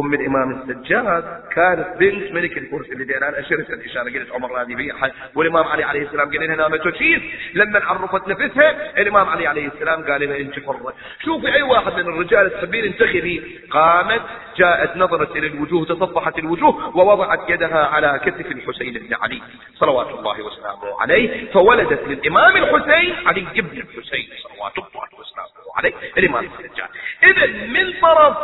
أم 0.00 0.14
الإمام 0.14 0.50
السجاد 0.50 1.24
كانت 1.54 1.88
بنت 1.98 2.32
ملك 2.32 2.58
الفرس 2.58 2.86
اللي 2.92 3.16
أنا 3.16 3.40
أشرت 3.40 3.70
الإشارة 3.70 4.04
قلت 4.04 4.32
عمر 4.32 4.62
هذه 4.62 4.74
بيحة 4.74 5.10
والإمام 5.34 5.64
علي 5.64 5.84
عليه 5.84 6.02
السلام 6.02 6.30
قال 6.30 6.46
لها 6.46 6.56
نامت 6.56 6.86
وشيف 6.86 7.22
لما 7.54 7.80
عرفت 7.84 8.28
نفسها 8.28 9.00
الإمام 9.00 9.28
علي 9.28 9.46
عليه 9.46 9.66
السلام 9.68 10.04
قال 10.10 10.28
لها 10.28 10.36
أنت 10.36 10.54
حرة. 10.66 10.94
شوفي 11.24 11.54
أي 11.54 11.62
واحد 11.62 11.92
من 11.92 12.00
الرجال 12.00 12.50
تحبين 12.50 12.84
انتخبي. 12.84 13.60
قامت 13.70 14.22
جاءت 14.56 14.96
نظرت 14.96 15.36
إلى 15.36 15.46
الوجوه 15.46 15.84
تصفحت 15.84 16.38
الوجوه 16.38 16.96
ووضعت 16.96 17.50
يدها 17.50 17.86
على 17.86 18.20
كتف 18.24 18.46
الحسين 18.46 18.94
بن 18.94 19.14
علي 19.22 19.42
صلوات 19.74 20.06
الله 20.18 20.42
وسلامه 20.42 21.00
عليه. 21.00 21.52
فولدت 21.52 22.08
للإمام 22.08 22.56
الحسين 22.56 23.14
علي 23.26 23.40
بن 23.40 23.78
الحسين 23.78 24.28
صلوات 24.42 24.78
الله 24.78 25.20
وسلامه 25.20 25.39
عليه 25.80 25.92
الإمام 26.18 26.44
السجاد 26.44 26.88
إذا 27.22 27.46
من 27.46 28.00
طرف 28.02 28.36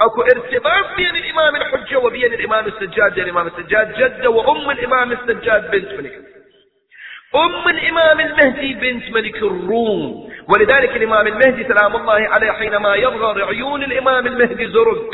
أكو 0.00 0.22
ارتباط 0.22 0.96
بين 0.96 1.16
الإمام 1.16 1.56
الحجة 1.56 1.98
وبين 1.98 2.34
الإمام 2.34 2.66
السجاد. 2.66 3.18
الإمام 3.18 3.46
السجاد 3.46 3.94
جدة 3.94 4.30
وأم 4.30 4.70
الإمام 4.70 5.12
السجاد 5.12 5.70
بنت 5.70 5.92
ملك 5.92 6.18
أم 7.34 7.68
الإمام 7.68 8.20
المهدي 8.20 8.74
بنت 8.74 9.10
ملك 9.10 9.36
الروم. 9.36 10.32
ولذلك 10.48 10.96
الإمام 10.96 11.26
المهدي 11.26 11.64
سلام 11.64 11.96
الله 11.96 12.28
عليه 12.28 12.52
حينما 12.52 12.94
يظهر 12.94 13.44
عيون 13.44 13.82
الإمام 13.82 14.26
المهدي 14.26 14.66
زرق. 14.66 15.10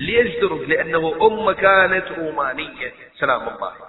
ليش 0.00 0.40
زرق؟ 0.40 0.62
لأنه 0.68 1.14
أم 1.22 1.52
كانت 1.52 2.04
رومانية. 2.18 2.92
سلام 3.20 3.40
الله. 3.48 3.72
عليه 3.72 3.87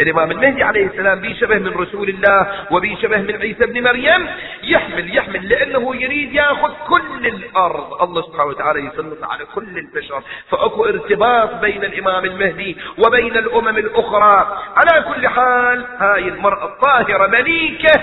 الإمام 0.00 0.30
المهدي 0.30 0.62
عليه 0.62 0.86
السلام 0.86 1.20
بي 1.20 1.34
شبه 1.34 1.58
من 1.58 1.68
رسول 1.68 2.08
الله 2.08 2.66
وبي 2.70 2.96
شبه 3.02 3.18
من 3.18 3.36
عيسى 3.36 3.66
بن 3.66 3.82
مريم 3.82 4.26
يحمل 4.62 5.16
يحمل 5.16 5.48
لأنه 5.48 5.96
يريد 5.96 6.32
يأخذ 6.32 6.72
كل 6.88 7.26
الأرض. 7.26 8.02
الله 8.02 8.22
سبحانه 8.22 8.44
وتعالى 8.44 8.80
يسلط 8.80 9.24
على 9.24 9.44
كل 9.54 9.78
البشر. 9.78 10.22
فأكو 10.50 10.84
ارتباط 10.84 11.54
بين 11.54 11.84
الإمام 11.84 12.24
المهدي 12.24 12.76
وبين 12.98 13.36
الأمم 13.36 13.78
الأخرى. 13.78 14.58
على 14.76 15.04
كل 15.14 15.28
حال 15.28 15.86
هاي 15.98 16.28
المرأة 16.28 16.64
الطاهرة 16.64 17.26
مليكة. 17.26 18.00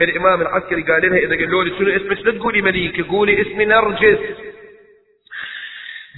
الإمام 0.00 0.40
العسكري 0.40 0.82
قال 0.82 1.10
لها 1.10 1.18
إذا 1.18 1.36
قالوا 1.36 1.64
لي 1.64 1.70
شنو 1.78 1.88
اسمك؟ 1.96 2.26
لا 2.26 2.38
تقولي 2.38 2.62
مليكة؟ 2.62 3.08
قولي 3.08 3.40
اسمي 3.40 3.64
نرجس. 3.64 4.18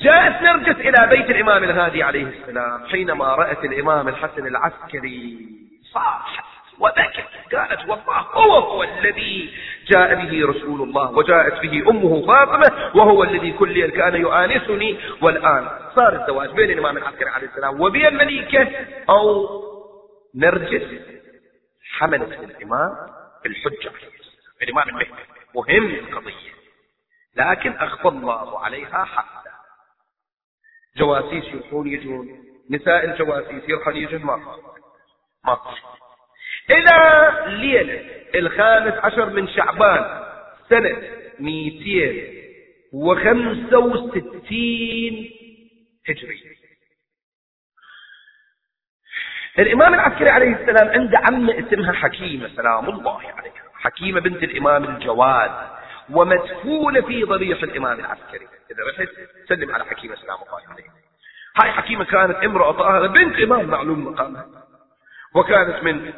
جاءت 0.00 0.42
نرجس 0.42 0.76
إلى 0.80 1.06
بيت 1.10 1.30
الإمام 1.30 1.64
الهادي 1.64 2.02
عليه 2.02 2.26
السلام 2.26 2.86
حينما 2.86 3.24
رأت 3.34 3.64
الإمام 3.64 4.08
الحسن 4.08 4.46
العسكري 4.46 5.48
صاحت 5.92 6.44
وبكت 6.78 7.54
قالت 7.54 7.80
والله 7.80 8.18
هو 8.18 8.52
هو 8.58 8.82
الذي 8.82 9.54
جاء 9.86 10.14
به 10.14 10.46
رسول 10.46 10.82
الله 10.82 11.10
وجاءت 11.10 11.62
به 11.62 11.90
أمه 11.90 12.26
فاطمة 12.26 12.90
وهو 12.94 13.22
الذي 13.22 13.52
كل 13.52 13.90
كان 13.90 14.14
يؤانسني 14.14 14.98
والآن 15.22 15.68
صار 15.96 16.22
الزواج 16.22 16.50
بين 16.50 16.70
الإمام 16.70 16.96
العسكري 16.96 17.30
عليه 17.30 17.46
السلام 17.46 17.80
وبين 17.80 18.06
المليكة 18.06 18.68
أو 19.10 19.48
نرجس 20.34 20.88
حملت 21.98 22.32
الإمام 22.32 22.90
الحجة 23.46 23.92
الإمام 24.62 24.88
المهدي. 24.88 25.10
مهم 25.54 25.86
القضية 25.94 26.52
لكن 27.36 27.72
أخفى 27.72 28.08
الله 28.08 28.64
عليها 28.64 29.04
حقا 29.04 29.41
جواسيس 30.96 31.44
يجون 31.72 32.44
نساء 32.70 33.04
الجواسيس 33.04 33.62
يجون 33.68 34.22
ما 34.22 34.36
ما 35.44 35.58
إلى 36.70 36.98
ليلة 37.46 38.10
الخامس 38.34 38.94
عشر 39.04 39.30
من 39.30 39.48
شعبان 39.48 40.24
سنة 40.68 41.02
ميتين 41.38 42.42
وخمسة 42.92 43.78
وستين 43.78 45.30
هجري. 46.08 46.42
الإمام 49.58 49.94
العسكري 49.94 50.30
عليه 50.30 50.56
السلام 50.56 50.88
عنده 50.88 51.18
عمة 51.18 51.58
اسمها 51.58 51.92
حكيمة 51.92 52.48
سلام 52.56 52.88
الله 52.88 53.18
عليها. 53.18 53.62
حكيمة 53.74 54.20
بنت 54.20 54.42
الإمام 54.42 54.84
الجواد. 54.84 55.81
ومدفونة 56.10 57.00
في 57.00 57.24
ضريح 57.24 57.62
الإمام 57.62 58.00
العسكري. 58.00 58.48
إذا 58.70 59.02
رحت 59.02 59.08
سلم 59.48 59.74
على 59.74 59.84
حكيمة 59.84 60.14
سلام 60.14 60.36
الله 60.36 60.72
عليه 60.72 60.84
هاي 61.62 61.72
حكيمة 61.72 62.04
كانت 62.04 62.36
امرأة 62.36 62.72
طاهرة 62.72 63.06
بنت 63.06 63.38
إمام 63.38 63.66
معلوم 63.66 64.04
مقامها. 64.04 64.46
وكانت 65.34 65.84
من 65.84 66.12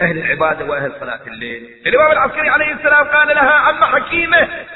أهل 0.00 0.18
العبادة 0.18 0.64
وأهل 0.64 0.92
صلاة 1.00 1.20
الليل. 1.26 1.82
الإمام 1.86 2.12
العسكري 2.12 2.48
عليه 2.48 2.72
السلام 2.72 3.08
قال 3.08 3.28
لها 3.28 3.50
عم 3.50 3.84
حكيمة 3.84 4.66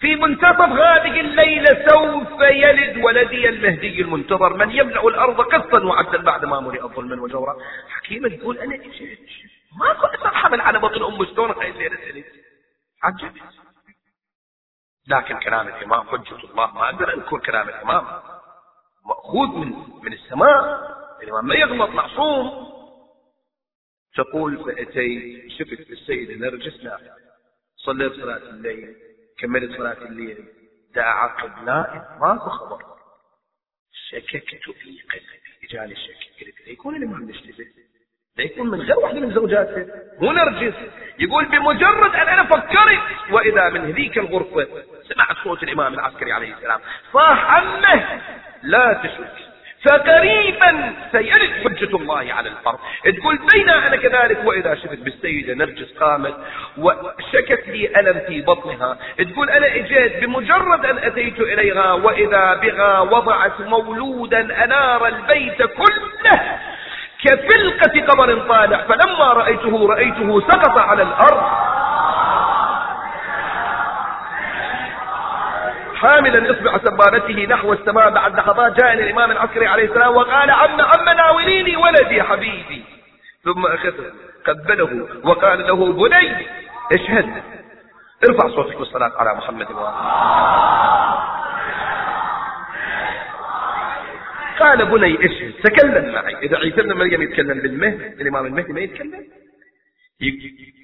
في 0.00 0.16
منتصف 0.16 0.60
هذه 0.60 1.20
الليلة 1.20 1.86
سوف 1.88 2.40
يلد 2.40 3.04
ولدي 3.04 3.48
المهدي 3.48 4.00
المنتظر 4.00 4.56
من 4.56 4.70
يملأ 4.70 5.08
الأرض 5.08 5.40
قسطا 5.40 5.84
وعدلا 5.84 6.22
بعد 6.22 6.44
ما 6.44 6.60
ملئ 6.60 6.80
ظلما 6.80 7.22
وجورا. 7.22 7.56
حكيمة 7.88 8.28
تقول 8.28 8.58
أنا 8.58 8.76
ما 9.80 9.92
كنت 9.92 10.26
أرحمل 10.26 10.60
على 10.60 10.78
بطن 10.78 11.04
أم 11.04 11.24
شلون 11.24 11.50
هاي 11.50 11.70
الليلة 11.70 12.24
عجب 13.02 13.32
لكن 15.08 15.38
كلام 15.38 15.68
الإمام 15.68 16.08
حجة 16.08 16.36
الله 16.36 16.66
ما 16.66 16.84
أقدر 16.90 17.14
أذكر 17.14 17.38
كلام 17.38 17.68
الإمام. 17.68 18.22
مأخوذ 19.06 19.48
من 19.48 19.70
من 20.02 20.12
السماء. 20.12 20.96
الإمام 21.22 21.46
ما 21.46 21.54
يغلط 21.54 21.90
معصوم. 21.90 22.66
تقول 24.14 24.64
فأتيت 24.64 25.50
شفت 25.52 25.90
السيدة 25.90 26.34
نرجس 26.34 26.84
لا 26.84 27.16
صليت 27.76 28.12
صلاة 28.12 28.36
الليل 28.36 28.96
كملت 29.38 29.76
صلاة 29.76 29.98
الليل 30.08 30.48
دعا 30.94 31.12
عقب 31.12 31.64
نائم 31.64 32.20
ماكو 32.20 32.50
خبر. 32.50 32.96
شككت 34.10 34.62
في 34.64 35.02
قلبي 35.02 35.66
جاني 35.70 35.92
الشك 35.92 36.40
قلت 36.40 36.68
يكون 36.68 36.96
الإمام 36.96 37.30
نشتبه 37.30 37.66
لا 38.38 38.44
يكون 38.44 38.70
من 38.70 38.80
غير 38.80 38.98
واحدة 38.98 39.20
من 39.20 39.30
زوجاته. 39.34 39.86
مو 40.20 40.32
نرجس. 40.32 40.74
يقول 41.18 41.44
بمجرد 41.44 42.14
أن 42.14 42.28
أنا 42.28 42.44
فكرت 42.44 42.98
وإذا 43.30 43.68
من 43.68 43.84
هذيك 43.84 44.18
الغرفة 44.18 44.66
سمعت 45.08 45.36
صوت 45.44 45.62
الإمام 45.62 45.94
العسكري 45.94 46.32
عليه 46.32 46.52
السلام 46.54 46.80
صاح 47.12 47.50
عمه 47.50 48.20
لا 48.62 49.00
تشك. 49.04 49.46
فقريبا 49.84 50.92
سيرد 51.12 51.50
حجة 51.64 51.96
الله 51.96 52.32
على 52.32 52.48
الأرض. 52.48 52.78
تقول 53.04 53.38
بين 53.52 53.68
أنا 53.68 53.96
كذلك 53.96 54.44
وإذا 54.44 54.74
شفت 54.74 54.98
بالسيدة 54.98 55.54
نرجس 55.54 55.92
قامت 55.92 56.34
وشكت 56.78 57.68
لي 57.68 58.00
ألم 58.00 58.20
في 58.26 58.40
بطنها. 58.40 58.98
تقول 59.18 59.50
أنا 59.50 59.66
إجيت 59.76 60.24
بمجرد 60.24 60.86
أن 60.86 60.98
أتيت 60.98 61.40
إليها 61.40 61.92
وإذا 61.92 62.54
بها 62.54 63.00
وضعت 63.00 63.60
مولودا 63.60 64.64
أنار 64.64 65.06
البيت 65.06 65.62
كله. 65.62 66.05
كفلقة 67.26 68.06
قمر 68.06 68.48
طالع 68.48 68.78
فلما 68.78 69.32
رأيته 69.32 69.86
رأيته 69.88 70.40
سقط 70.40 70.78
على 70.78 71.02
الأرض. 71.02 71.42
حاملا 75.94 76.50
اصبع 76.50 76.78
سبابته 76.78 77.46
نحو 77.50 77.72
السماء 77.72 78.10
بعد 78.10 78.36
لحظات 78.36 78.80
جاء 78.80 78.92
الامام 78.92 79.30
العسكري 79.30 79.66
عليه 79.66 79.84
السلام 79.84 80.16
وقال 80.16 80.50
عم 80.50 80.80
عم 80.80 81.16
ناوليني 81.16 81.76
ولدي 81.76 82.22
حبيبي. 82.22 82.84
ثم 83.44 83.66
أخذه 83.66 84.12
قبله 84.46 85.08
وقال 85.24 85.66
له 85.66 85.92
بني 85.92 86.46
اشهد. 86.92 87.42
ارفع 88.28 88.48
صوتك 88.48 88.78
بالصلاة 88.78 89.12
على 89.18 89.34
محمد 89.34 89.66
قال 94.60 94.84
بني 94.84 95.16
اشهد. 95.26 95.55
تكلم 95.68 96.12
معي. 96.12 96.36
إذا 96.36 96.56
عيسى 96.56 96.82
بن 96.82 96.92
مريم 96.92 97.22
يتكلم 97.22 97.60
بالمهد 97.60 98.20
الإمام 98.20 98.46
المهدي 98.46 98.72
ما 98.72 98.80
يتكلم. 98.80 99.26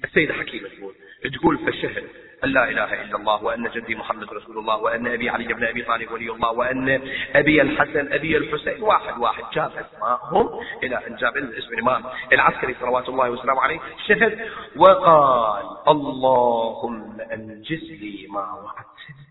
السيدة 0.03 0.33
حكيمة 0.33 0.69
تقول 0.69 0.95
تقول 1.33 1.57
فشهد 1.57 2.03
أن 2.43 2.49
لا 2.49 2.69
إله 2.69 3.01
إلا 3.01 3.15
الله 3.17 3.43
وأن 3.43 3.69
جدي 3.69 3.95
محمد 3.95 4.33
رسول 4.33 4.57
الله 4.57 4.77
وأن 4.77 5.07
أبي 5.07 5.29
علي 5.29 5.53
بن 5.53 5.63
أبي 5.63 5.81
طالب 5.83 6.11
ولي 6.11 6.31
الله 6.31 6.51
وأن 6.51 7.01
أبي 7.35 7.61
الحسن 7.61 8.13
أبي 8.13 8.37
الحسين. 8.37 8.83
واحد 8.83 9.17
واحد. 9.17 9.43
جاب 9.53 9.71
أسماءهم 9.71 10.49
إلى 10.83 11.07
أن 11.07 11.15
جاب 11.15 11.37
اسم 11.37 11.73
الإمام 11.73 12.03
العسكري 12.33 12.75
صلوات 12.79 13.09
الله 13.09 13.29
وسلامه 13.29 13.61
عليه 13.61 13.79
شهد 14.07 14.49
وقال 14.75 15.77
اللهم 15.87 17.21
أنجز 17.21 17.83
لي 17.91 18.27
ما 18.29 18.53
وعدتني 18.53 19.25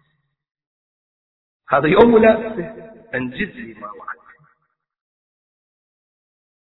هذا 1.68 1.88
يوم 1.88 2.18
لا 2.18 2.36
أنجز 3.14 3.56
لي 3.56 3.74
ما 3.80 3.90
وعدتني 3.90 4.21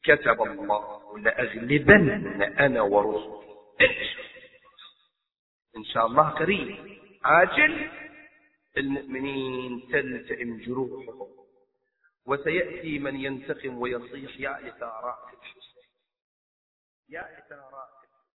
كتب 0.10 0.42
الله 0.42 1.20
لأغلبن 1.20 2.42
أنا 2.42 2.82
ورسلي. 2.82 3.40
إن 5.78 5.84
شاء 5.84 6.06
الله 6.06 6.30
قريب. 6.30 7.00
عاجل 7.24 7.90
المؤمنين 8.78 9.88
تلتئم 9.92 10.58
جروحهم 10.58 11.28
وسيأتي 12.26 13.00
من 13.00 13.16
ينتقم 13.16 13.78
ويصيح 13.78 14.40
يا 14.40 14.68
إثارات 14.68 15.34
الحسين 15.34 15.90
يا 17.10 17.38
إثارات 17.40 17.89